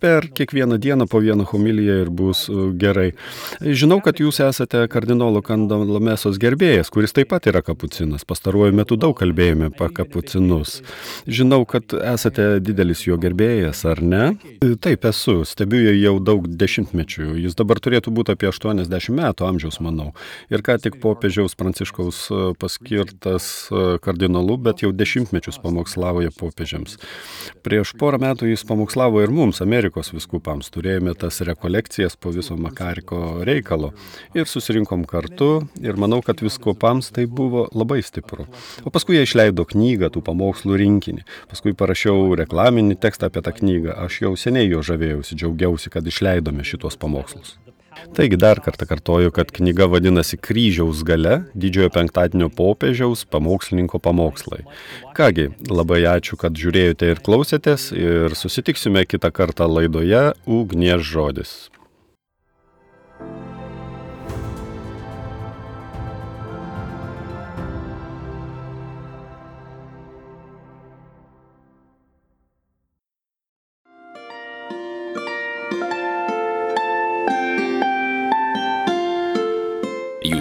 per 0.00 0.32
kiekvieną 0.32 0.78
dieną 0.78 1.06
po 1.06 1.20
vieną 1.20 1.44
homiliją 1.44 1.94
ir 2.02 2.10
bus 2.10 2.48
e, 2.48 2.52
gerai. 2.72 3.12
Žinau, 3.60 4.00
kad 4.00 4.18
jūs 4.18 4.40
esate 4.42 4.86
kardinolo 4.88 5.42
Kandalamesos 5.44 6.38
gerbėjas, 6.42 6.88
kuris 6.90 7.12
taip 7.12 7.28
pat 7.30 7.46
yra 7.46 7.60
kapucinas. 7.62 8.24
Pastaruoju 8.24 8.74
metu 8.74 8.96
daug 8.96 9.14
kalbėjome 9.18 9.68
apie 9.68 9.90
kapucinus. 9.94 10.80
Žinau, 11.28 11.62
kad 11.68 11.92
esate 11.92 12.46
didelis 12.64 13.04
jo 13.06 13.18
gerbėjas, 13.20 13.84
ar 13.92 14.02
ne? 14.02 14.22
E, 14.64 14.72
taip 14.80 15.04
esu, 15.10 15.42
stebiu 15.46 15.82
jį 15.84 15.94
jau 16.00 16.16
daug 16.24 16.48
dešimtmečių. 16.48 17.36
Jis 17.44 17.58
dabar 17.60 17.82
turėtų 17.84 18.16
būti 18.16 18.34
apie 18.34 18.50
80 18.50 19.12
metų 19.20 19.46
amžiaus, 19.50 19.78
manau. 19.84 20.10
Ir 20.50 20.64
ką 20.66 20.80
tik 20.82 20.98
popiežiaus 21.04 21.54
Pranciškaus 21.54 22.24
e, 22.32 22.40
paskirtas 22.58 23.52
kardinolu, 24.02 24.56
bet 24.56 24.82
jau 24.82 24.90
dešimtmečius 24.90 25.60
pamokslauja 25.62 26.32
popiežiams. 26.40 26.98
Prieš 27.62 27.94
porą 28.00 28.18
metų 28.24 28.50
jis 28.50 28.66
pamokslavo 28.66 29.22
ir 29.22 29.30
mums, 29.30 29.60
Amerikoje. 29.62 29.91
Makarikos 29.92 30.14
viskupams. 30.14 30.70
Turėjome 30.72 31.12
tas 31.14 31.42
rekolekcijas 31.44 32.16
po 32.16 32.30
viso 32.32 32.56
Makariko 32.56 33.44
reikalo 33.44 33.92
ir 34.34 34.46
susirinkom 34.48 35.04
kartu 35.04 35.68
ir 35.82 35.96
manau, 36.00 36.22
kad 36.24 36.40
viskupams 36.40 37.12
tai 37.12 37.26
buvo 37.26 37.68
labai 37.74 38.00
stipru. 38.02 38.46
O 38.84 38.90
paskui 38.90 39.18
jie 39.18 39.26
išleido 39.26 39.66
knygą, 39.68 40.08
tų 40.08 40.22
pamokslų 40.24 40.78
rinkinį. 40.80 41.26
Paskui 41.50 41.76
parašiau 41.76 42.32
reklaminį 42.40 42.96
tekstą 42.96 43.28
apie 43.28 43.44
tą 43.44 43.52
knygą. 43.52 43.98
Aš 44.06 44.22
jau 44.24 44.32
seniai 44.32 44.70
jo 44.70 44.80
žavėjausi, 44.80 45.36
džiaugiausi, 45.36 45.92
kad 45.92 46.06
išleidome 46.08 46.64
šitos 46.64 46.96
pamokslus. 46.96 47.58
Taigi 48.16 48.36
dar 48.36 48.60
kartą 48.60 48.86
kartoju, 48.86 49.32
kad 49.34 49.52
knyga 49.54 49.88
vadinasi 49.92 50.38
Kryžiaus 50.40 51.02
gale 51.06 51.42
didžiojo 51.54 51.92
penktadienio 51.94 52.50
popiežiaus 52.52 53.24
pamokslininko 53.32 54.00
pamokslai. 54.02 54.62
Kągi, 55.16 55.50
labai 55.70 56.02
ačiū, 56.12 56.38
kad 56.40 56.56
žiūrėjote 56.58 57.12
ir 57.12 57.22
klausėtės 57.24 57.90
ir 57.96 58.36
susitiksime 58.38 59.06
kitą 59.08 59.32
kartą 59.34 59.68
laidoje 59.70 60.32
Ugnies 60.46 61.04
žodis. 61.08 61.54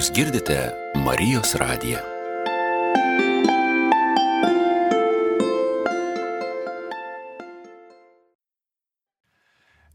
Jūs 0.02 0.10
girdite 0.18 0.56
Marijos 0.98 1.52
radiją. 1.62 2.00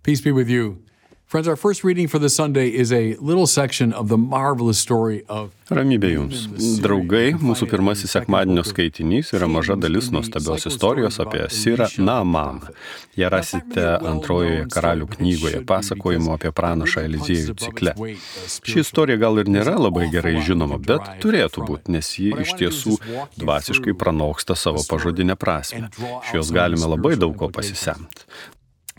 Peace 0.04 0.22
be 0.22 0.30
with 0.30 0.48
you. 0.48 0.85
Friends, 1.26 1.48
our 1.48 1.56
first 1.56 1.82
reading 1.82 2.06
for 2.06 2.20
this 2.20 2.36
Sunday 2.36 2.68
is 2.68 2.92
a 2.92 3.16
little 3.16 3.48
section 3.48 3.92
of 3.92 4.06
the 4.08 4.16
marvelous 4.16 4.78
story 4.78 5.24
of 5.28 5.50
Ramybė 5.66 6.12
jums. 6.12 6.44
Draugai, 6.78 7.32
mūsų 7.42 7.66
pirmasis 7.66 8.12
sekmadienio 8.14 8.62
skaitinys 8.62 9.32
yra 9.34 9.48
maža 9.50 9.74
dalis 9.74 10.12
nuostabios 10.14 10.68
istorijos 10.70 11.18
apie 11.18 11.48
Sirą 11.50 11.88
Naamaną. 11.98 12.70
Ją 13.18 13.32
rasite 13.34 13.88
antrojoje 14.06 14.68
karalių 14.70 15.10
knygoje 15.16 15.64
pasakojimo 15.66 16.36
apie 16.38 16.54
pranašą 16.54 17.02
Eliziejų 17.08 17.58
cikle. 17.58 17.96
Ši 18.62 18.84
istorija 18.84 19.18
gal 19.26 19.42
ir 19.42 19.50
nėra 19.50 19.74
labai 19.82 20.06
gerai 20.14 20.36
žinoma, 20.46 20.78
bet 20.78 21.16
turėtų 21.26 21.66
būti, 21.66 21.96
nes 21.98 22.14
ji 22.14 22.36
iš 22.46 22.54
tiesų 22.62 23.00
dvasiškai 23.42 23.98
pranoksta 23.98 24.54
savo 24.54 24.86
pažodinę 24.86 25.34
prasme. 25.34 25.90
Iš 25.98 26.36
jos 26.38 26.54
galime 26.54 26.86
labai 26.94 27.18
daug 27.18 27.34
ko 27.34 27.50
pasisemti. 27.50 28.30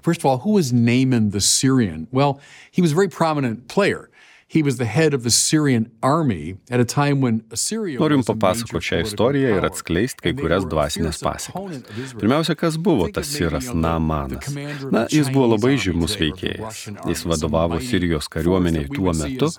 First 0.08 0.22
of 0.22 0.26
all, 0.28 0.38
who 0.38 0.52
was 0.52 0.72
Naaman 0.72 1.32
the 1.32 1.41
Syrian? 1.41 2.08
Well, 2.13 2.39
he 2.72 2.82
was 2.82 2.93
a 2.93 2.96
very 2.96 3.10
prominent 3.10 3.67
player. 3.67 4.10
He 4.50 4.64
was 4.64 4.78
the 4.78 4.86
head 4.86 5.14
of 5.14 5.24
the 5.24 5.30
Syrian 5.30 5.92
army 6.02 6.56
at 6.72 6.80
a 6.80 6.86
time 6.86 7.20
when 7.20 7.44
Assyria 7.52 8.00
Noriu 8.00 8.16
Jums 8.16 8.30
papasakoti 8.32 8.88
šią 8.88 9.00
istoriją 9.04 9.58
ir 9.58 9.66
atskleisti 9.68 10.24
kai 10.24 10.32
kurias 10.38 10.64
dvasinės 10.72 11.20
pasiekmes. 11.20 12.14
Pirmiausia, 12.16 12.56
kas 12.56 12.78
buvo 12.80 13.10
tas 13.12 13.28
Siras 13.28 13.68
Naamanas? 13.76 14.48
Na, 14.88 15.04
jis 15.12 15.28
buvo 15.34 15.50
labai 15.52 15.74
žymus 15.84 16.16
veikėjas. 16.22 16.80
Jis 17.12 17.26
vadovavo 17.28 17.82
Sirijos 17.84 18.32
kariuomeniai 18.32 18.88
tuo 18.88 19.12
metu, 19.20 19.52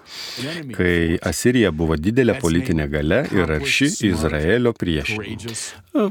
kai 0.72 1.18
Asirija 1.32 1.68
buvo 1.68 2.00
didelė 2.00 2.38
politinė 2.40 2.88
gale 2.88 3.20
ir 3.36 3.52
arši 3.58 3.90
Izraelio 4.08 4.72
priešai. 4.72 5.36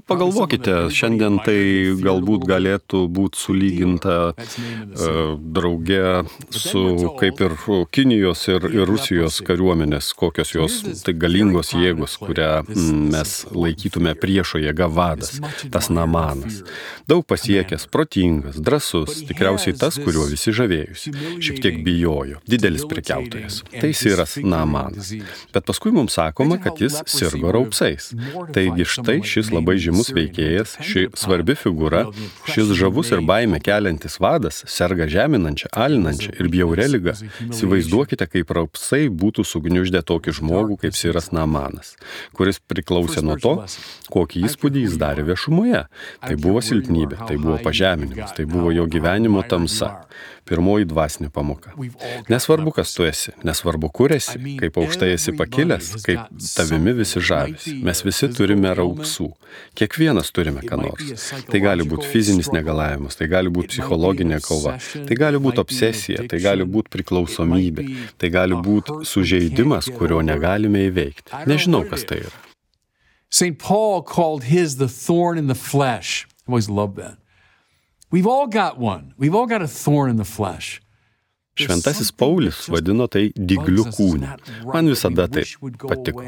Pagalvokite, 0.06 0.78
šiandien 0.94 1.42
tai 1.42 1.58
galbūt 2.04 2.46
galėtų 2.46 3.08
būti 3.10 3.42
sulyginta 3.42 4.20
uh, 4.38 5.34
drauge 5.42 6.06
su 6.54 7.16
kaip 7.18 7.42
ir 7.42 7.58
Kinijos 7.90 8.46
ir 8.54 8.67
ir 8.74 8.88
Rusijos 8.90 9.40
kariuomenės, 9.48 10.12
kokios 10.18 10.54
jos 10.56 10.78
tai 11.06 11.14
galingos 11.18 11.74
jėgos, 11.76 12.18
kurią 12.22 12.64
mes 13.14 13.34
laikytume 13.52 14.14
priešo 14.20 14.62
jėga 14.62 14.90
vadas, 14.92 15.38
tas 15.74 15.90
Namanas. 15.94 16.62
Daug 17.08 17.24
pasiekęs, 17.28 17.88
protingas, 17.92 18.60
drasus, 18.64 19.22
tikriausiai 19.28 19.76
tas, 19.80 20.00
kuriuo 20.02 20.28
visi 20.32 20.54
žavėjusi, 20.56 21.14
šiek 21.44 21.62
tiek 21.64 21.80
bijojo, 21.86 22.42
didelis 22.50 22.86
prekiautojas. 22.90 23.62
Tai 23.72 23.92
Siras 23.96 24.38
Namanas. 24.44 25.14
Bet 25.54 25.68
paskui 25.68 25.94
mums 25.96 26.18
sakoma, 26.18 26.60
kad 26.62 26.82
jis 26.82 27.00
sirgo 27.10 27.54
raupsais. 27.56 28.12
Taigi 28.56 28.88
štai 28.88 29.20
šis 29.28 29.52
labai 29.54 29.78
žymus 29.82 30.12
veikėjas, 30.16 30.78
ši 30.84 31.08
svarbi 31.18 31.56
figūra, 31.58 32.08
šis 32.50 32.74
žavus 32.78 33.14
ir 33.16 33.24
baime 33.28 33.62
keliantis 33.64 34.20
vadas 34.24 34.64
serga 34.68 35.08
žeminančią, 35.12 35.72
alinančią 35.72 36.34
ir 36.38 36.52
bjaurę 36.54 36.88
lygą. 36.92 37.16
Įsivaizduokite, 37.48 38.28
kaip 38.32 38.52
rapsai 38.58 39.08
būtų 39.10 39.46
sugniuždę 39.48 40.04
tokį 40.08 40.36
žmogų 40.40 40.80
kaip 40.84 40.98
Siras 40.98 41.32
Namanas, 41.36 41.96
kuris 42.38 42.60
priklausė 42.60 43.24
nuo 43.26 43.38
to, 43.42 43.54
kokį 44.14 44.46
įspūdį 44.50 44.88
jis 44.88 44.98
darė 45.02 45.28
viešumoje. 45.28 45.86
Tai 46.24 46.40
buvo 46.42 46.64
silpnybė, 46.66 47.22
tai 47.26 47.38
buvo 47.42 47.60
pažeminimas, 47.64 48.36
tai 48.38 48.48
buvo 48.50 48.74
jo 48.76 48.88
gyvenimo 48.90 49.46
tamsa. 49.48 49.94
Pirmoji 50.48 50.88
dvasinė 50.88 51.30
pamoka. 51.34 51.74
Nesvarbu, 52.32 52.72
kas 52.78 52.94
tu 52.96 53.06
esi, 53.08 53.34
nesvarbu, 53.48 53.90
kur 53.92 54.14
esi, 54.16 54.38
kaip 54.62 54.80
aukštai 54.80 55.12
esi 55.16 55.34
pakilęs, 55.38 55.90
kaip 56.06 56.32
tavimi 56.56 56.94
visi 57.02 57.24
žavisi. 57.30 57.76
Mes 57.84 58.04
visi 58.06 58.30
turime 58.32 58.72
raupsų. 58.78 59.28
Kiekvienas 59.78 60.32
turime 60.36 60.64
ką 60.64 60.80
nors. 60.80 61.28
Tai 61.52 61.62
gali 61.64 61.88
būti 61.88 62.08
fizinis 62.14 62.52
negalavimas, 62.56 63.20
tai 63.20 63.30
gali 63.32 63.52
būti 63.54 63.76
psichologinė 63.76 64.40
kova, 64.46 64.78
tai 64.80 65.20
gali 65.20 65.42
būti 65.44 65.64
obsesija, 65.64 66.26
tai 66.32 66.42
gali 66.44 66.68
būti 66.68 66.94
priklausomybė, 66.96 67.88
tai 68.18 68.32
gali 68.34 68.58
būti 68.70 69.02
sužeidimas, 69.08 69.92
kurio 70.00 70.24
negalime 70.26 70.88
įveikti. 70.88 71.44
Nežinau, 71.50 71.84
kas 71.92 72.08
tai 72.08 72.24
yra. 72.26 72.36
St. 73.30 73.60
Paul 73.60 74.02
called 74.04 74.44
his 74.46 74.78
the 74.78 74.88
thorn 74.88 75.38
in 75.38 75.48
the 75.48 75.56
flesh. 75.56 76.26
I 76.48 76.52
always 76.52 76.70
love 76.70 76.96
that. 76.96 77.18
We've 78.10 78.28
all 78.28 78.48
got 78.48 78.78
one. 78.78 79.14
We've 79.18 79.36
all 79.36 79.48
got 79.48 79.62
a 79.62 79.68
thorn 79.68 80.10
in 80.10 80.16
the 80.16 80.24
flesh. 80.24 80.82
Šventasis 81.58 82.12
Paulius 82.12 82.68
vadino 82.72 83.08
tai 83.12 83.32
dygliu 83.36 83.88
kūne. 83.96 84.36
Man 84.68 84.90
visada 84.92 85.28
tai 85.32 85.44
patiko. 85.82 86.24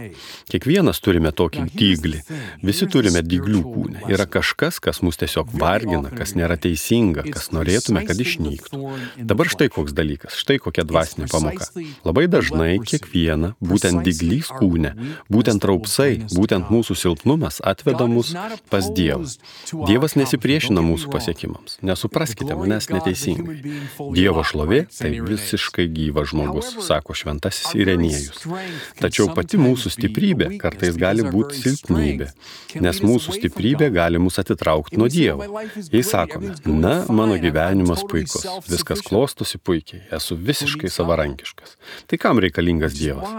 Kiekvienas 0.49 1.01
turime 1.03 1.31
tokį 1.35 1.65
dyglį. 1.73 2.21
Visi 2.65 2.87
turime 2.91 3.21
dyglių 3.25 3.61
kūne. 3.65 4.03
Yra 4.09 4.25
kažkas, 4.29 4.79
kas 4.83 5.01
mus 5.05 5.19
tiesiog 5.21 5.53
vargina, 5.59 6.11
kas 6.13 6.35
nėra 6.39 6.57
teisinga, 6.61 7.25
kas 7.29 7.51
norėtume, 7.55 8.03
kad 8.07 8.19
išnyktų. 8.19 8.81
Dabar 9.29 9.51
štai 9.51 9.69
koks 9.73 9.95
dalykas, 9.95 10.37
štai 10.41 10.59
kokia 10.63 10.85
dvasinė 10.89 11.29
pamoka. 11.31 11.69
Labai 12.07 12.25
dažnai 12.31 12.71
kiekviena, 12.81 13.53
būtent 13.61 14.03
dyglys 14.05 14.51
kūne, 14.55 14.95
būtent 15.31 15.65
raupsai, 15.69 16.25
būtent 16.33 16.71
mūsų 16.73 16.97
silpnumas 16.97 17.61
atveda 17.65 18.09
mus 18.09 18.33
pas 18.71 18.89
Dievą. 18.89 19.29
Dievas 19.87 20.15
nesipriešina 20.17 20.81
mūsų 20.85 21.11
pasiekimams. 21.13 21.77
Nesupraskite 21.85 22.57
manęs 22.57 22.89
neteisingai. 22.91 23.59
Dievo 24.15 24.43
šlovė 24.47 24.85
tai 24.91 25.18
visiškai 25.23 25.87
gyvas 25.93 26.31
žmogus, 26.31 26.71
sako 26.85 27.15
šventasis 27.17 27.73
Irenėjus. 27.77 28.45
Tačiau 28.99 29.29
pati 29.35 29.59
mūsų 29.61 29.91
stiprybė 29.95 30.51
kartais 30.61 30.97
gali 30.99 31.25
būti 31.27 31.59
silpnybė, 31.63 32.29
nes 32.83 33.01
mūsų 33.05 33.37
stiprybė 33.39 33.89
gali 33.95 34.21
mus 34.21 34.39
atitraukti 34.41 34.99
nuo 34.99 35.09
Dievo. 35.11 35.47
Jei 35.91 36.03
sakome, 36.05 36.55
na, 36.65 36.93
mano 37.09 37.37
gyvenimas 37.41 38.05
puikus, 38.09 38.45
viskas 38.69 39.03
klostosi 39.05 39.59
puikiai, 39.61 40.03
esu 40.15 40.37
visiškai 40.37 40.91
savarankiškas, 40.93 41.75
tai 42.09 42.21
kam 42.21 42.41
reikalingas 42.43 42.97
Dievas? 42.99 43.33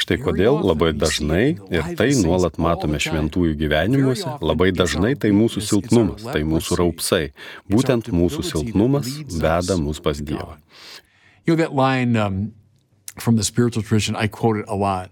Štai 0.00 0.20
kodėl 0.22 0.60
labai 0.64 0.92
dažnai 0.96 1.56
ir 1.72 1.92
tai 1.98 2.10
nuolat 2.20 2.58
matome 2.62 3.00
šventųjų 3.02 3.56
gyvenimuose, 3.60 4.36
labai 4.44 4.70
dažnai 4.76 5.14
tai 5.20 5.32
mūsų 5.36 5.64
silpnumas, 5.66 6.24
tai 6.26 6.42
mūsų 6.46 6.80
raupsai. 6.80 7.24
Būtent 7.70 8.10
mūsų 8.14 8.46
silpnumas 8.46 9.12
veda 9.30 9.78
mus 9.80 10.02
pas 10.02 10.20
Dievą. 10.20 10.58
You 11.46 11.56
know 11.56 11.62
that 11.62 11.74
line 11.74 12.16
um, 12.16 12.52
from 13.18 13.36
the 13.36 13.44
spiritual 13.44 13.82
tradition 13.82 14.16
I 14.16 14.26
quote 14.28 14.56
it 14.58 14.66
a 14.68 14.76
lot 14.76 15.10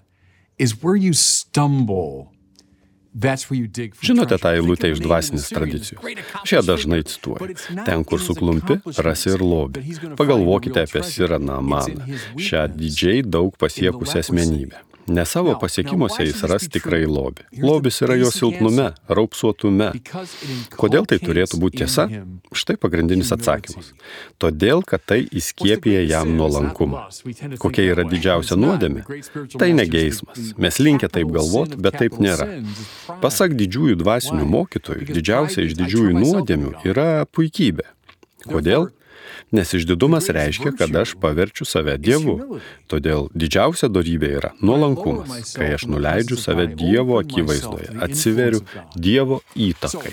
is 0.59 0.83
where 0.83 0.97
you 0.97 1.13
stumble. 1.13 2.33
That's 3.15 3.51
where 3.51 3.59
you 3.59 3.67
dig 3.67 3.95
for 3.95 4.07
Žinote 4.07 4.37
tą 4.39 4.53
eilutę 4.55 4.91
iš 4.93 5.01
dvasinės 5.03 5.49
tradicijos. 5.51 6.03
ją 6.53 6.61
dažnai 6.63 7.01
cituoju. 7.03 7.57
Ten, 7.87 8.05
kur 8.05 8.21
suklumpi, 8.23 8.79
rasi 9.03 9.33
ir 9.33 9.43
lobį. 9.43 9.83
Pagalvokite 10.21 10.85
apie 10.85 11.03
Namaną, 11.41 12.05
his 12.07 12.23
šią 12.37 12.69
didžiai 12.77 13.25
daug 13.25 13.57
pasiekusią 13.59 14.21
asmenybę. 14.23 14.88
Ne 15.09 15.25
savo 15.27 15.55
pasiekimuose 15.61 16.27
jis 16.27 16.43
ras 16.51 16.67
tikrai 16.73 17.05
lobį. 17.09 17.47
Lobis 17.65 18.01
yra 18.05 18.17
jo 18.21 18.31
silpnume, 18.35 18.91
raupsuotume. 19.09 19.91
Kodėl 20.77 21.09
tai 21.09 21.19
turėtų 21.23 21.61
būti 21.63 21.83
tiesa? 21.83 22.09
Štai 22.53 22.77
pagrindinis 22.81 23.33
atsakymas. 23.35 23.93
Todėl, 24.43 24.83
kad 24.87 25.05
tai 25.09 25.23
įskiepija 25.25 26.05
jam 26.09 26.35
nuolankumą. 26.37 27.07
Kokia 27.63 27.87
yra 27.95 28.05
didžiausia 28.09 28.59
nuodėmė? 28.61 29.07
Tai 29.57 29.71
ne 29.77 29.89
geismas. 29.89 30.53
Mes 30.61 30.81
linkę 30.83 31.09
taip 31.13 31.33
galvoti, 31.33 31.81
bet 31.81 32.01
taip 32.03 32.21
nėra. 32.23 32.51
Pasak 33.25 33.57
didžiųjų 33.59 33.99
dvasinių 34.03 34.45
mokytojų, 34.59 35.09
didžiausia 35.15 35.65
iš 35.69 35.79
didžiųjų 35.81 36.15
nuodėmių 36.21 36.77
yra 36.89 37.11
puikybė. 37.33 37.89
Kodėl? 38.49 38.91
Nes 39.53 39.73
išdidumas 39.75 40.29
reiškia, 40.29 40.73
kad 40.77 40.97
aš 40.97 41.15
paverčiu 41.21 41.65
save 41.69 41.97
Dievu. 41.99 42.61
Todėl 42.91 43.29
didžiausia 43.33 43.89
darybė 43.93 44.33
yra 44.41 44.53
nuolankumas, 44.61 45.55
kai 45.57 45.73
aš 45.77 45.87
nuleidžiu 45.89 46.37
save 46.41 46.69
Dievo 46.79 47.19
akivaizdoje, 47.23 47.95
atsiveriu 48.05 48.63
Dievo 48.97 49.41
įtakai. 49.57 50.13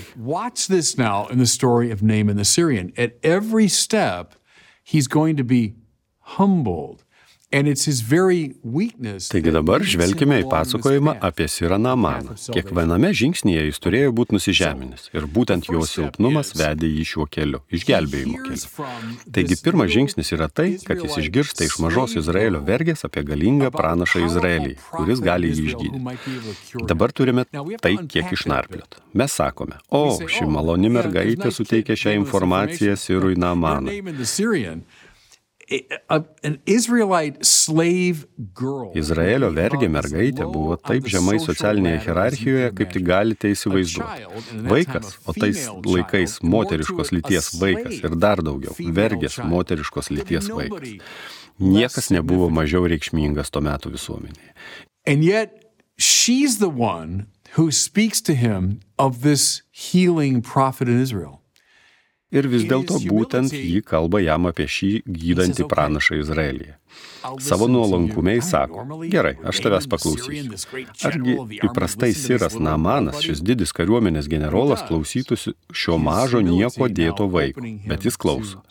He's 4.88 5.08
going 5.08 5.36
to 5.38 5.44
be 5.44 5.74
humbled. 6.38 7.05
And 7.52 7.68
it's 7.68 7.86
his 7.86 8.02
very 8.02 8.56
weakness. 8.64 9.30
Taigi 9.30 9.52
dabar 9.54 9.84
žvelgime 9.86 10.40
į 10.42 10.48
pasakojimą 10.50 11.14
apie 11.24 11.46
Sirą 11.52 11.78
Namaną. 11.78 12.34
Kiekviename 12.52 13.12
žingsnyje 13.16 13.68
jis 13.68 13.80
turėjo 13.84 14.14
būti 14.18 14.36
nusižeminęs 14.36 15.12
ir 15.14 15.28
būtent 15.36 15.70
jo 15.70 15.84
silpnumas 15.86 16.56
vedė 16.58 16.90
jį 16.90 17.06
šiuo 17.12 17.28
keliu, 17.30 17.62
išgelbėjimo 17.70 18.42
keliu. 18.48 18.88
Taigi 19.38 19.60
pirmas 19.62 19.94
žingsnis 19.94 20.34
yra 20.36 20.50
tai, 20.50 20.72
kad 20.82 21.06
jis 21.06 21.20
išgirsta 21.22 21.70
iš 21.70 21.78
mažos 21.86 22.18
Izraelio 22.18 22.64
vergės 22.66 23.06
apie 23.08 23.24
galingą 23.30 23.70
pranašą 23.76 24.26
Izraelį, 24.26 24.76
kuris 24.90 25.22
gali 25.24 25.54
jį 25.54 25.70
išgydyti. 25.70 26.84
Dabar 26.90 27.14
turime 27.14 27.46
tai 27.80 27.96
kiek 28.10 28.34
išnarpliot. 28.36 29.00
Mes 29.14 29.32
sakome, 29.32 29.78
o 29.94 30.18
ši 30.18 30.50
maloni 30.50 30.90
mergaitė 30.92 31.54
suteikė 31.54 31.96
šią 31.96 32.18
informaciją 32.24 32.98
Sirui 33.00 33.38
Namanui. 33.38 34.02
Izraelio 38.96 39.50
vergė 39.56 39.90
mergaitė 39.90 40.46
buvo 40.46 40.76
taip 40.78 41.08
žemai 41.10 41.40
socialinėje 41.42 42.02
hierarchijoje, 42.06 42.72
kaip 42.78 42.94
tik 42.94 43.08
galite 43.08 43.52
įsivaizduoti. 43.54 44.28
Vaikas, 44.70 45.16
o 45.26 45.34
tais 45.34 45.66
laikais 45.86 46.38
moteriškos 46.46 47.14
lyties 47.16 47.52
vaikas 47.62 47.98
ir 48.04 48.18
dar 48.26 48.44
daugiau- 48.46 48.76
vergės 49.02 49.40
moteriškos 49.42 50.12
lyties 50.14 50.52
vaikas. 50.54 51.00
Niekas 51.60 52.12
nebuvo 52.12 52.50
mažiau 52.52 52.84
reikšmingas 52.86 53.50
tuo 53.50 53.62
metu 53.62 53.90
visuomenėje. 53.90 54.54
And 55.08 55.24
yet, 55.24 55.66
she's 55.98 56.60
the 56.60 56.70
one 56.70 57.28
who 57.56 57.72
speaks 57.72 58.22
to 58.22 58.34
him 58.36 58.82
of 59.00 59.22
this 59.22 59.62
healing 59.72 60.42
prophet 60.42 60.90
in 60.90 61.00
Israel. 61.00 61.42
Ir 62.36 62.50
vis 62.52 62.66
dėlto 62.70 63.00
būtent 63.08 63.54
ji 63.56 63.84
kalba 63.86 64.24
jam 64.24 64.50
apie 64.52 64.68
šį 64.78 64.92
gydantį 65.08 65.70
pranašą 65.72 66.20
Izraelyje. 66.24 66.76
Savo 67.40 67.68
nuolankumiai 67.68 68.42
sako, 68.42 68.84
gerai, 69.10 69.34
aš 69.50 69.60
tavęs 69.66 69.88
paklausysiu. 69.90 70.54
Argi 71.10 71.36
įprastai 71.66 72.12
Siras 72.14 72.58
Namanas, 72.62 73.18
šis 73.26 73.42
didis 73.46 73.74
kariuomenės 73.76 74.30
generolas, 74.32 74.84
klausytųsi 74.86 75.56
šio 75.74 75.98
mažo 76.02 76.44
nieko 76.46 76.88
dėto 77.00 77.28
vaiko, 77.32 77.66
bet 77.90 78.06
jis 78.06 78.20
klauso. 78.22 78.62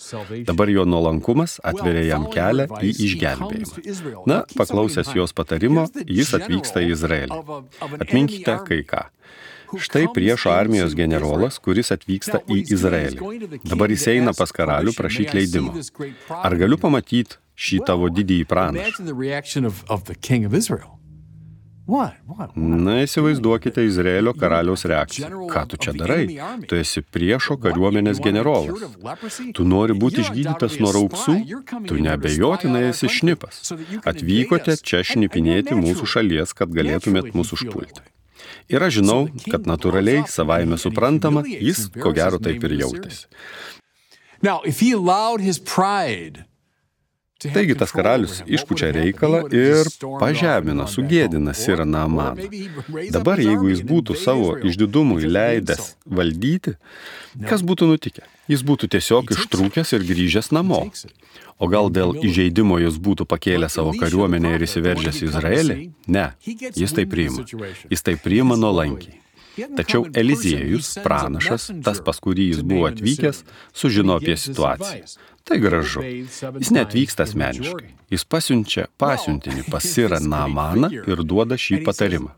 Dabar 0.46 0.70
jo 0.70 0.86
nuolankumas 0.86 1.58
atveria 1.66 2.06
jam 2.12 2.28
kelią 2.30 2.68
į 2.78 2.94
išgelbėjimą. 3.08 4.22
Na, 4.30 4.44
paklausęs 4.54 5.10
jos 5.18 5.34
patarimo, 5.34 5.88
jis 6.06 6.32
atvyksta 6.38 6.84
į 6.86 6.94
Izraelį. 6.94 7.42
Atminkite 7.98 8.58
kai 8.70 8.82
ką. 8.86 9.04
Štai 9.86 10.06
priešo 10.14 10.52
armijos 10.54 10.94
generolas, 10.98 11.58
kuris 11.62 11.92
atvyksta 11.94 12.42
į 12.48 12.60
Izraelį. 12.76 13.60
Dabar 13.64 13.94
jis 13.94 14.08
eina 14.14 14.34
pas 14.36 14.52
karalių 14.54 14.94
prašyti 14.96 15.38
leidimo. 15.38 15.74
Ar 16.40 16.58
galiu 16.60 16.80
pamatyti 16.80 17.40
šį 17.54 17.84
tavo 17.88 18.10
didįjį 18.12 18.50
pranašą? 18.50 19.04
Na, 21.86 22.94
įsivaizduokite 23.04 23.82
Izraelio 23.84 24.32
karaliaus 24.32 24.86
reakciją. 24.88 25.28
Ką 25.52 25.64
tu 25.68 25.76
čia 25.76 25.92
darai? 25.92 26.24
Tu 26.68 26.78
esi 26.80 27.02
priešo 27.04 27.58
kariuomenės 27.60 28.22
generolas. 28.24 28.86
Tu 29.52 29.66
nori 29.68 29.92
būti 29.92 30.24
išgydytas 30.24 30.78
nuo 30.80 30.94
raupsų? 30.96 31.36
Tu 31.90 32.00
nebejotinai 32.08 32.86
esi 32.88 33.12
šnipas. 33.18 33.74
Atvykote 34.00 34.78
čia 34.80 35.04
šnipinėti 35.04 35.76
mūsų 35.76 36.08
šalies, 36.16 36.56
kad 36.56 36.72
galėtumėt 36.72 37.34
mūsų 37.36 37.60
užpulti. 37.60 38.00
Ir 38.72 38.84
aš 38.86 39.00
žinau, 39.00 39.20
kad 39.50 39.68
natūraliai, 39.68 40.24
savaime 40.30 40.78
suprantama, 40.80 41.44
jis 41.44 41.86
ko 41.94 42.14
gero 42.16 42.40
taip 42.42 42.64
ir 42.64 42.78
jautėsi. 42.82 43.28
Taigi 47.52 47.74
tas 47.76 47.92
karalius 47.92 48.38
išpučia 48.46 48.88
reikalą 48.94 49.42
ir 49.52 49.88
pažemina, 50.20 50.86
sugėdina. 50.88 51.52
Sirą 51.56 51.84
Naamaną. 51.84 52.46
Dabar 53.12 53.40
jeigu 53.42 53.68
jis 53.72 53.82
būtų 53.84 54.16
savo 54.16 54.54
išdidumui 54.64 55.28
leidęs 55.28 55.94
valdyti, 56.06 56.76
kas 57.50 57.64
būtų 57.66 57.90
nutikę? 57.90 58.24
Jis 58.48 58.64
būtų 58.64 58.88
tiesiog 58.96 59.34
ištrūkęs 59.36 59.94
ir 59.96 60.06
grįžęs 60.08 60.52
namo. 60.56 60.84
O 61.62 61.68
gal 61.70 61.90
dėl 61.94 62.16
įžeidimo 62.18 62.80
jis 62.82 62.96
būtų 62.98 63.26
pakėlęs 63.30 63.76
savo 63.78 63.92
kariuomenę 63.98 64.56
ir 64.56 64.64
įsiveržęs 64.66 65.20
į 65.22 65.28
Izraelį? 65.30 65.76
Ne, 66.10 66.30
jis 66.44 66.96
tai 66.96 67.06
priima. 67.10 67.44
Jis 67.90 68.02
tai 68.02 68.16
priima 68.20 68.58
nuolankiai. 68.58 69.20
Tačiau 69.54 70.08
Eliziejus, 70.18 70.96
pranašas, 71.04 71.68
tas 71.86 72.00
pas 72.02 72.18
kurį 72.18 72.48
jis 72.50 72.62
buvo 72.66 72.88
atvykęs, 72.88 73.44
sužino 73.70 74.16
apie 74.18 74.34
situaciją. 74.34 75.06
Tai 75.44 75.58
gražu. 75.60 76.02
Jis 76.58 76.70
netvyksta 76.72 77.26
asmeniškai. 77.28 77.90
Jis 78.12 78.24
pasiunčia 78.28 78.86
pasiuntinį 79.00 79.66
pas 79.72 79.84
Sirą 79.84 80.20
Namaną 80.24 80.88
ir 80.94 81.20
duoda 81.28 81.58
šį 81.60 81.82
patarimą. 81.84 82.32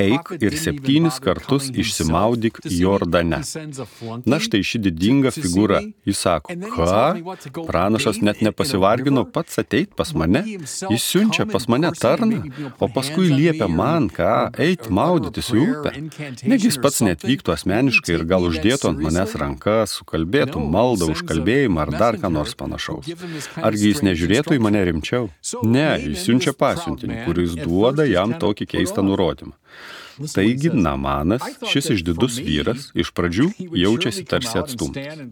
Eik 0.00 0.30
ir 0.40 0.54
septynis 0.56 1.18
kartus 1.20 1.68
išsimaudyk 1.68 2.60
Jordane. 2.64 3.40
Na 4.24 4.38
štai 4.40 4.62
ši 4.64 4.80
didinga 4.86 5.32
figūra. 5.34 5.82
Jis 6.08 6.22
sako, 6.24 6.56
ką? 6.72 7.66
Pranašas 7.68 8.22
net 8.24 8.40
nepasivargino 8.44 9.26
pats 9.34 9.60
ateit 9.60 9.92
pas 9.98 10.14
mane. 10.16 10.40
Jis 10.46 11.04
siunčia 11.04 11.44
pas 11.50 11.68
mane 11.68 11.90
tarną, 11.92 12.40
o 12.80 12.88
paskui 12.88 13.28
liepia 13.32 13.68
man, 13.68 14.08
ką, 14.08 14.32
eit 14.64 14.88
maudytis 14.88 15.52
į 15.52 15.66
upę. 15.66 15.94
Negi 16.48 16.70
jis 16.70 16.80
pats 16.80 17.02
netvyktų 17.04 17.54
asmeniškai 17.58 18.16
ir 18.16 18.26
gal 18.30 18.48
uždėtų 18.48 18.94
ant 18.94 19.04
manęs 19.04 19.36
rankas, 19.40 19.98
sukalbėtų 20.00 20.64
maldą, 20.64 21.10
užkalbėjimą 21.12 21.84
ar 21.84 21.94
dar 22.00 22.20
ką 22.24 22.32
nors 22.32 22.56
panašaus. 22.58 23.08
Argi 23.60 23.92
jis 23.92 24.00
nežiūrėtų 24.06 24.56
į 24.56 24.62
mane 24.64 24.84
rimčiau? 24.88 25.28
Ne, 25.62 25.90
jis 26.00 26.24
siunčia 26.24 26.54
pasiuntinį, 26.56 27.20
kuris 27.28 27.58
duoda 27.60 28.08
jam 28.08 28.36
tokį 28.40 28.70
keistą 28.76 29.04
nurodymą. 29.04 29.52
Taigi 30.34 30.70
Namanas, 30.70 31.42
šis 31.70 31.90
išdidus 31.96 32.38
vyras, 32.38 32.88
iš 32.94 33.10
pradžių 33.16 33.48
jaučiasi 33.74 34.24
tarsi 34.28 34.58
atstumtas. 34.60 35.22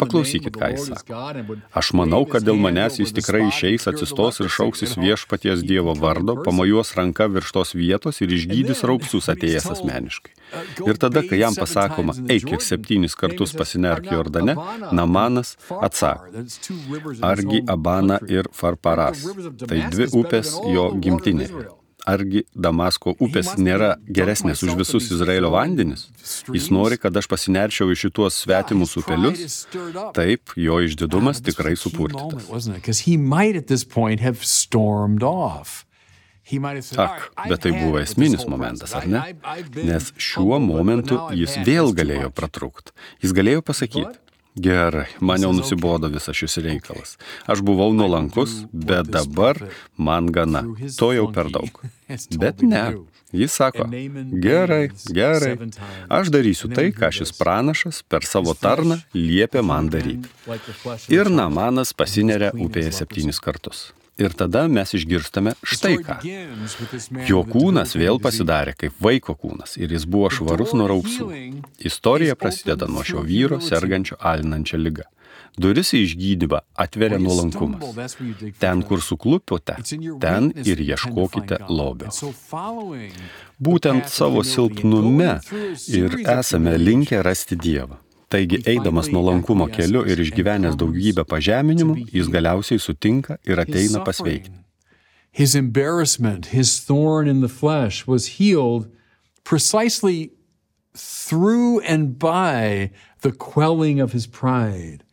Paklausykit, 0.00 0.56
ką 0.56 0.70
jis 0.74 0.86
sako. 0.90 1.56
Aš 1.76 1.92
manau, 1.98 2.22
kad 2.28 2.46
dėl 2.46 2.60
manęs 2.60 3.00
jis 3.02 3.12
tikrai 3.16 3.46
išeis, 3.48 3.86
atsistos 3.90 4.40
ir 4.40 4.50
šauksis 4.52 4.96
viešpaties 5.00 5.64
Dievo 5.66 5.94
vardo, 5.98 6.38
pamojuos 6.46 6.94
ranka 6.98 7.28
virš 7.30 7.52
tos 7.56 7.74
vietos 7.76 8.22
ir 8.24 8.32
išgydys 8.36 8.84
raupsus 8.88 9.28
atėjęs 9.32 9.68
asmeniškai. 9.76 10.32
Ir 10.88 11.00
tada, 11.00 11.22
kai 11.26 11.42
jam 11.42 11.56
pasakoma, 11.58 12.16
eik 12.32 12.48
ir 12.56 12.64
septynis 12.64 13.16
kartus 13.18 13.54
pasinerk 13.56 14.08
Jordane, 14.10 14.56
Namanas 14.96 15.56
atsako, 15.68 16.46
argi 17.26 17.62
Abana 17.68 18.18
ir 18.28 18.48
Farparas. 18.56 19.26
Tai 19.66 19.84
dvi 19.92 20.10
upės 20.22 20.56
jo 20.72 20.90
gimtinėje. 20.96 21.79
Argi 22.08 22.44
Damasko 22.54 23.14
upės 23.20 23.52
nėra 23.60 23.94
geresnės 24.08 24.62
už 24.64 24.76
visus 24.78 25.10
Izraelio 25.12 25.50
vandenis? 25.52 26.06
Jis 26.52 26.70
nori, 26.72 26.96
kad 27.00 27.16
aš 27.16 27.28
pasinerčiau 27.30 27.90
į 27.92 27.98
šituos 28.06 28.38
svetimus 28.44 28.96
upelius? 29.00 29.66
Taip, 30.16 30.54
jo 30.56 30.80
išdidumas 30.86 31.42
tikrai 31.44 31.76
supurtytas. 31.76 32.48
Ak, 36.98 37.28
bet 37.46 37.60
tai 37.62 37.70
buvo 37.76 38.00
esminis 38.00 38.42
momentas, 38.50 38.94
ar 38.98 39.06
ne? 39.06 39.20
Nes 39.86 40.10
šiuo 40.18 40.58
momentu 40.58 41.20
jis 41.36 41.60
vėl 41.66 41.92
galėjo 41.94 42.32
pratrūkti. 42.34 42.96
Jis 43.22 43.34
galėjo 43.36 43.62
pasakyti, 43.62 44.16
Gerai, 44.56 45.06
man 45.20 45.42
jau 45.42 45.52
nusibodo 45.54 46.08
visas 46.10 46.36
šis 46.36 46.56
reikalas. 46.64 47.14
Aš 47.46 47.62
buvau 47.62 47.92
nuolankus, 47.94 48.64
bet 48.72 49.06
dabar 49.06 49.60
man 49.96 50.26
gana. 50.34 50.64
To 50.98 51.12
jau 51.14 51.28
per 51.32 51.52
daug. 51.54 51.82
Bet 52.42 52.62
ne. 52.66 52.82
Jis 53.30 53.52
sako, 53.54 53.84
gerai, 54.42 54.88
gerai, 55.14 55.52
aš 56.10 56.32
darysiu 56.34 56.72
tai, 56.74 56.88
ką 56.90 57.12
šis 57.14 57.30
pranašas 57.38 58.02
per 58.02 58.26
savo 58.26 58.56
tarną 58.58 58.98
liepia 59.14 59.62
man 59.62 59.86
daryti. 59.92 60.26
Ir 61.14 61.30
Namanas 61.30 61.94
pasineria 61.94 62.50
upėje 62.50 62.90
septynis 62.98 63.38
kartus. 63.38 63.92
Ir 64.20 64.34
tada 64.36 64.66
mes 64.68 64.90
išgirstame 64.96 65.54
štai 65.64 65.94
ką. 66.04 66.18
Jo 67.28 67.40
kūnas 67.48 67.94
vėl 67.96 68.20
pasidarė 68.22 68.74
kaip 68.76 68.98
vaiko 69.00 69.36
kūnas 69.38 69.78
ir 69.80 69.94
jis 69.96 70.04
buvo 70.04 70.28
švarus 70.34 70.74
nuo 70.76 70.90
raupsų. 70.90 71.30
Istorija 71.90 72.36
prasideda 72.36 72.88
nuo 72.90 73.04
šio 73.06 73.24
vyro 73.24 73.62
sergančio 73.64 74.20
alinančią 74.20 74.80
lygą. 74.80 75.08
Duris 75.60 75.90
į 75.96 76.02
išgydymą 76.06 76.60
atveria 76.78 77.18
nuolankumas. 77.18 78.14
Ten, 78.62 78.84
kur 78.86 79.02
suklupote, 79.02 79.76
ten 80.22 80.52
ir 80.64 80.82
ieškokite 80.84 81.58
lobio. 81.68 82.12
Būtent 83.60 84.12
savo 84.12 84.44
silpnume 84.46 85.32
ir 85.88 86.20
esame 86.36 86.76
linkę 86.78 87.24
rasti 87.26 87.58
Dievą. 87.58 87.98
Taigi, 88.30 88.60
eidamas 88.70 89.10
nuolankumo 89.10 89.66
keliu 89.74 90.04
ir 90.06 90.20
išgyvenęs 90.22 90.76
daugybę 90.78 91.24
pažeminimų, 91.26 92.06
jis 92.14 92.28
galiausiai 92.30 92.78
sutinka 92.78 93.40
ir 93.42 93.58
ateina 93.58 94.04
pasveikti. 94.06 94.54
His 95.32 95.54
embarrassment, 95.54 96.46
his 96.54 96.78
thorn 96.86 97.28
in 97.28 97.40
the 97.40 97.48
flesh 97.48 98.06
was 98.06 98.38
healed 98.38 98.86
precisely 99.44 100.30
through 100.94 101.80
and 101.80 102.18
by 102.18 102.90
the 103.22 103.32
quelling 103.32 104.00
of 104.00 104.12
his 104.12 104.26
pride. 104.26 105.04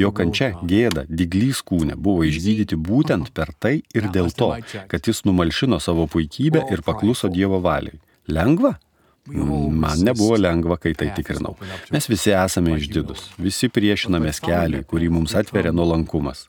Jo 0.00 0.08
kančia, 0.16 0.54
gėda, 0.64 1.02
diglys 1.06 1.58
kūne 1.60 1.92
buvo 1.92 2.24
išgydyti 2.24 2.78
būtent 2.80 3.34
per 3.36 3.50
tai 3.60 3.82
ir 3.92 4.06
dėl 4.08 4.30
to, 4.32 4.48
kad 4.88 5.10
jis 5.10 5.26
numalšino 5.28 5.76
savo 5.76 6.06
puikybę 6.08 6.62
ir 6.72 6.80
pakluso 6.86 7.28
Dievo 7.28 7.60
valiai. 7.60 8.00
Lengva? 8.32 8.78
Man 9.24 10.02
nebuvo 10.04 10.36
lengva, 10.36 10.76
kai 10.76 10.92
tai 10.92 11.08
tikrinau. 11.16 11.54
Mes 11.94 12.08
visi 12.12 12.34
esame 12.36 12.74
išdidus, 12.76 13.30
visi 13.40 13.70
priešinamės 13.72 14.42
keliui, 14.44 14.84
kurį 14.84 15.08
mums 15.16 15.32
atveria 15.40 15.72
nuolankumas. 15.72 16.44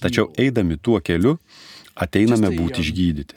Tačiau 0.00 0.30
eidami 0.40 0.78
tuo 0.80 1.02
keliu, 1.04 1.36
ateiname 1.94 2.50
būti 2.54 2.82
išgydyti. 2.82 3.36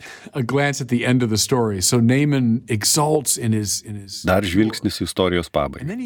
Dar 4.27 4.45
žvilgsnis 4.45 4.97
istorijos 5.05 5.51
pabaigą. 5.53 5.97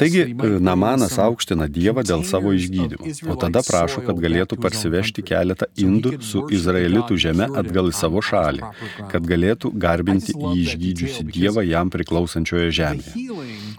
Taigi, 0.00 0.24
Namanas 0.60 1.16
aukština 1.22 1.68
Dievą 1.70 2.02
dėl 2.06 2.24
savo 2.26 2.52
išgydymo, 2.56 3.06
o 3.30 3.36
tada 3.40 3.62
prašo, 3.66 4.02
kad 4.06 4.18
galėtų 4.22 4.58
parsivežti 4.62 5.24
keletą 5.26 5.70
indų 5.78 6.16
su 6.26 6.44
izraelitų 6.50 7.18
žeme 7.26 7.46
atgal 7.62 7.92
į 7.92 7.96
savo 8.00 8.22
šalį, 8.24 8.66
kad 9.12 9.30
galėtų 9.30 9.72
garbinti 9.78 10.34
į 10.34 10.54
išgydžiusi 10.64 11.28
Dievą 11.30 11.64
jam 11.66 11.92
priklausančioje 11.94 12.74
žemėje. 12.80 13.28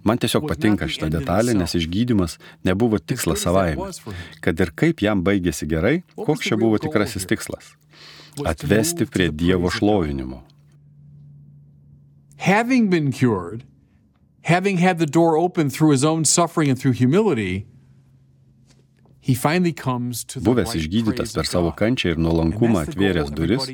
Man 0.08 0.18
tiesiog 0.22 0.48
patinka 0.50 0.88
šitą 0.90 1.12
detalę, 1.14 1.54
nes 1.58 1.76
išgydymas 1.78 2.40
nebuvo 2.66 2.98
tikslas 2.98 3.44
savaime. 3.44 3.92
Kad 4.42 4.64
ir 4.64 4.72
kaip 4.74 5.04
jam 5.04 5.22
baigėsi 5.26 5.68
gerai, 5.70 6.00
koks 6.16 6.48
čia 6.48 6.58
buvo 6.58 6.80
tikrasis 6.82 7.28
tikslas 7.30 7.76
atvesti 8.46 9.06
prie 9.06 9.32
Dievo 9.32 9.70
šlovinimo. 9.70 10.42
Having 12.38 12.90
been 12.90 13.12
cured, 13.12 13.64
having 14.44 14.78
had 14.78 14.98
the 14.98 15.06
door 15.06 15.38
open 15.38 15.70
through 15.70 15.92
his 15.92 16.04
own 16.04 16.26
suffering 16.26 16.70
and 16.70 16.80
through 16.80 16.94
humility, 16.94 17.68
Buvęs 19.22 20.72
išgydytas 20.76 21.34
per 21.38 21.46
savo 21.46 21.70
kančią 21.78 22.16
ir 22.16 22.20
nuolankumą 22.22 22.80
atvėręs 22.88 23.30
duris, 23.38 23.68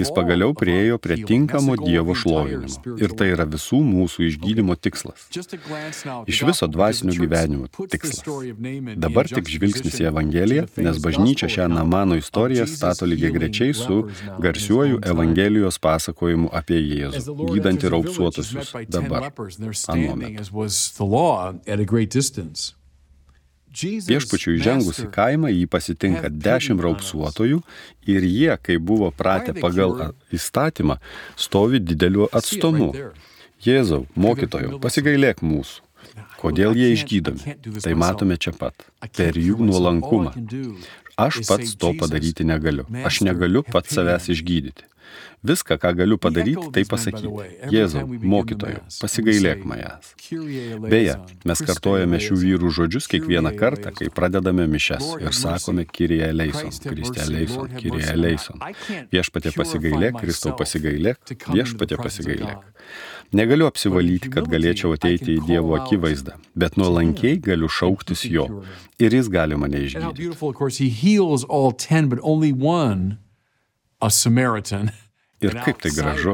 jis 0.00 0.10
pagaliau 0.14 0.54
priejo 0.58 0.98
prie 0.98 1.20
tinkamo 1.28 1.76
Dievo 1.78 2.16
šlovinimo. 2.18 2.96
Ir 2.98 3.14
tai 3.18 3.28
yra 3.34 3.46
visų 3.46 3.78
mūsų 3.86 4.26
išgydymo 4.26 4.74
tikslas. 4.74 5.28
Iš 6.26 6.42
viso 6.48 6.66
dvasinio 6.66 7.14
gyvenimo 7.14 7.68
tikslas. 7.86 8.24
Dabar 8.98 9.30
tik 9.30 9.46
žvilgsnis 9.52 10.00
į 10.02 10.08
Evangeliją, 10.10 10.66
nes 10.82 10.98
bažnyčia 11.04 11.46
šią 11.58 11.68
Namano 11.70 12.18
istoriją 12.18 12.66
stato 12.66 13.06
lygiai 13.06 13.30
grečiai 13.36 13.76
su 13.78 14.00
garsiuoju 14.42 14.98
Evangelijos 15.06 15.78
pasakojimu 15.78 16.50
apie 16.50 16.80
Jėzų, 16.82 17.36
gydantį 17.54 17.94
raupsuotusius 17.94 18.74
dabar. 18.90 19.30
Anuomet. 19.94 20.42
Viešpačiui 23.78 24.58
žengus 24.62 24.98
į 25.04 25.08
kaimą 25.14 25.50
jį 25.52 25.66
pasitinka 25.70 26.30
dešimt 26.32 26.82
raupsuotojų 26.82 27.60
ir 28.10 28.26
jie, 28.26 28.52
kai 28.62 28.78
buvo 28.82 29.10
pratę 29.14 29.54
pagal 29.58 30.14
įstatymą, 30.34 30.98
stovi 31.38 31.80
dideliu 31.82 32.26
atstumu. 32.32 32.90
Jėzau, 33.62 34.04
mokytojau, 34.14 34.78
pasigailėk 34.82 35.42
mūsų. 35.42 35.82
Kodėl 36.38 36.76
jie 36.78 36.92
išgydomi? 36.94 37.56
Tai 37.82 37.94
matome 37.98 38.36
čia 38.38 38.52
pat. 38.54 38.86
Per 39.18 39.38
jų 39.38 39.58
nuolankumą. 39.66 40.34
Aš 41.18 41.42
pats 41.48 41.74
to 41.74 41.90
padaryti 41.98 42.46
negaliu. 42.46 42.86
Aš 43.06 43.24
negaliu 43.26 43.64
pats 43.66 43.96
savęs 43.98 44.30
išgydyti. 44.34 44.86
Viską, 45.44 45.78
ką 45.78 45.94
galiu 45.94 46.18
padaryti, 46.18 46.66
tai 46.74 46.82
pasakyti. 46.84 47.28
Jėzau, 47.70 48.02
mokytojau, 48.08 48.80
pasigailėk 48.98 49.62
manęs. 49.68 50.14
Beje, 50.90 51.14
mes 51.46 51.62
kartojame 51.68 52.18
šių 52.22 52.38
vyrų 52.42 52.72
žodžius 52.74 53.06
kiekvieną 53.12 53.52
kartą, 53.58 53.92
kai 53.94 54.10
pradedame 54.10 54.66
mišes 54.66 55.12
ir 55.22 55.36
sakome 55.36 55.86
Kirija 55.86 56.32
Leison, 56.34 56.74
Kristė 56.88 57.28
Leison, 57.30 57.70
Kirija 57.78 58.16
Leison. 58.18 58.58
Viešpatė 59.14 59.54
pasigailėk, 59.54 60.18
Kristau 60.24 60.56
pasigailėk, 60.58 61.22
viešpatė 61.54 62.00
pasigailėk. 62.02 62.66
Negaliu 63.38 63.68
apsivalyti, 63.68 64.30
kad 64.32 64.46
galėčiau 64.50 64.94
ateiti 64.96 65.34
į 65.36 65.42
Dievo 65.46 65.76
akivaizdą, 65.76 66.38
bet 66.58 66.78
nuolankiai 66.80 67.36
galiu 67.44 67.68
šauktis 67.68 68.24
Jo 68.26 68.46
ir 68.98 69.14
Jis 69.14 69.28
gali 69.30 69.54
mane 69.54 69.84
išgydyti. 69.86 70.32
A 74.00 74.10
Samaritan 74.14 74.90
Ir 75.40 75.54
kaip 75.62 75.78
tai 75.78 75.92
gražu. 75.94 76.32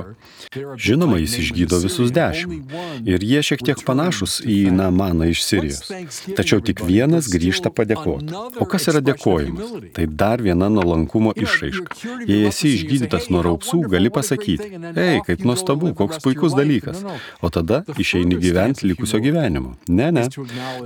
Žinoma, 0.80 1.18
jis 1.20 1.34
išgydo 1.42 1.76
visus 1.82 2.12
dešimt. 2.14 2.70
Ir 3.04 3.24
jie 3.26 3.42
šiek 3.44 3.60
tiek 3.66 3.82
panašus 3.84 4.38
į 4.48 4.70
Namaną 4.72 5.26
iš 5.28 5.42
Sirijos. 5.44 5.90
Tačiau 6.38 6.62
tik 6.64 6.80
vienas 6.88 7.28
grįžta 7.32 7.68
padėkoti. 7.74 8.32
O 8.62 8.68
kas 8.70 8.88
yra 8.92 9.02
dėkojimas? 9.04 9.74
Tai 9.96 10.06
dar 10.22 10.40
viena 10.46 10.70
nuolankumo 10.72 11.34
išraiška. 11.36 11.98
Jei 12.30 12.48
esi 12.48 12.72
išgydytas 12.78 13.28
nuo 13.34 13.44
raupsų, 13.44 13.82
gali 13.92 14.12
pasakyti, 14.14 14.70
ei, 14.96 15.20
kaip 15.28 15.44
nuostabu, 15.44 15.92
koks 16.00 16.24
puikus 16.24 16.56
dalykas. 16.56 17.04
O 17.44 17.52
tada 17.52 17.82
išeini 18.00 18.40
gyventi 18.40 18.88
likusio 18.88 19.20
gyvenimo. 19.20 19.76
Ne, 19.88 20.08
ne. 20.16 20.26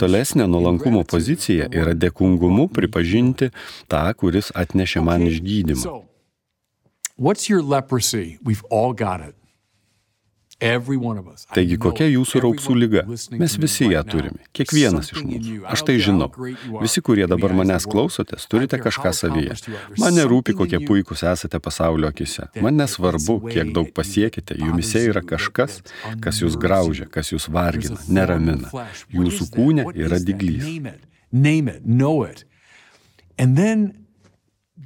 Tolesnė 0.03 0.51
nuolankumo 0.51 1.07
pozicija 1.07 1.71
yra 1.71 1.95
dėkungumu 1.95 2.67
pripažinti 2.75 3.53
tą, 3.87 4.07
kuris 4.19 4.51
atnešė 4.59 5.07
man 5.07 5.31
išgydymą. 5.31 5.99
What's 7.19 7.49
your 7.51 7.63
leprosy? 7.63 8.39
We've 8.45 8.63
all 8.71 8.93
got 8.93 9.21
it. 9.21 9.35
Every 10.61 10.97
one 10.97 11.19
of 11.19 11.27
us. 11.27 11.47
I 11.51 11.55
Taigi 11.57 11.77
kokia 11.83 12.07
jūsų 12.13 12.41
raupsų 12.45 12.75
lyga? 12.79 13.03
Mes 13.39 13.57
visi 13.59 13.89
ją 13.91 14.05
turime. 14.07 14.39
Kiekvienas 14.55 15.11
iš 15.11 15.25
mūsų. 15.27 15.57
Aš 15.67 15.83
tai 15.87 15.97
žinau. 16.03 16.29
Visi, 16.79 17.03
kurie 17.03 17.27
dabar 17.31 17.55
manęs 17.59 17.89
klausotės, 17.91 18.47
turite 18.51 18.79
kažką 18.79 19.13
savyje. 19.15 19.59
Man 19.99 20.15
nerūpi, 20.19 20.55
kokie 20.59 20.79
puikūs 20.87 21.27
esate 21.31 21.59
pasaulio 21.63 22.11
akise. 22.11 22.47
Man 22.63 22.79
nesvarbu, 22.79 23.41
kiek 23.51 23.75
daug 23.75 23.91
pasiekite. 23.95 24.55
Jumise 24.63 25.03
yra 25.11 25.23
kažkas, 25.27 25.83
kas 26.23 26.43
jūs 26.43 26.55
graužia, 26.59 27.11
kas 27.11 27.35
jūs 27.35 27.51
vargina, 27.51 27.99
neramina. 28.07 28.71
Jūsų 29.11 29.51
kūne 29.59 29.91
yra 29.95 30.23
diglys. 30.23 30.71
Name 31.35 31.75
it. 31.75 31.83
Know 31.83 32.23
it. 32.23 32.47
And 33.39 33.59
then 33.59 34.08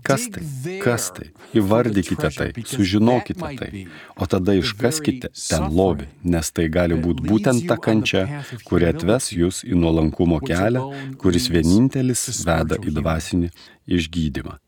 Kas 0.03 0.27
tai? 0.35 0.43
Kas 0.83 1.09
tai? 1.15 1.29
Įvardykite 1.55 2.31
tai, 2.35 2.49
sužinokite 2.67 3.51
tai, 3.59 3.85
o 4.17 4.27
tada 4.27 4.55
iškaskite 4.59 5.31
ten 5.35 5.67
lobį, 5.71 6.09
nes 6.35 6.51
tai 6.51 6.69
gali 6.73 6.99
būti 6.99 7.27
būtent 7.29 7.67
ta 7.71 7.79
kančia, 7.79 8.25
kuri 8.67 8.91
atves 8.91 9.31
jūs 9.37 9.63
į 9.69 9.79
nuolankumo 9.79 10.41
kelią, 10.43 10.87
kuris 11.23 11.51
vienintelis 11.55 12.27
veda 12.47 12.81
į 12.83 12.97
dvasinį 12.99 13.53
išgydymą. 13.99 14.59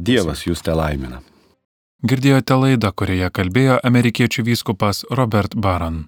Dievas 0.00 0.46
jūs 0.48 0.64
te 0.64 0.74
laimina. 0.74 1.20
Girdėjote 2.08 2.54
laidą, 2.54 2.92
kurioje 2.94 3.28
kalbėjo 3.34 3.80
amerikiečių 3.82 4.44
vyskupas 4.46 5.02
Robert 5.10 5.56
Baran. 5.58 6.06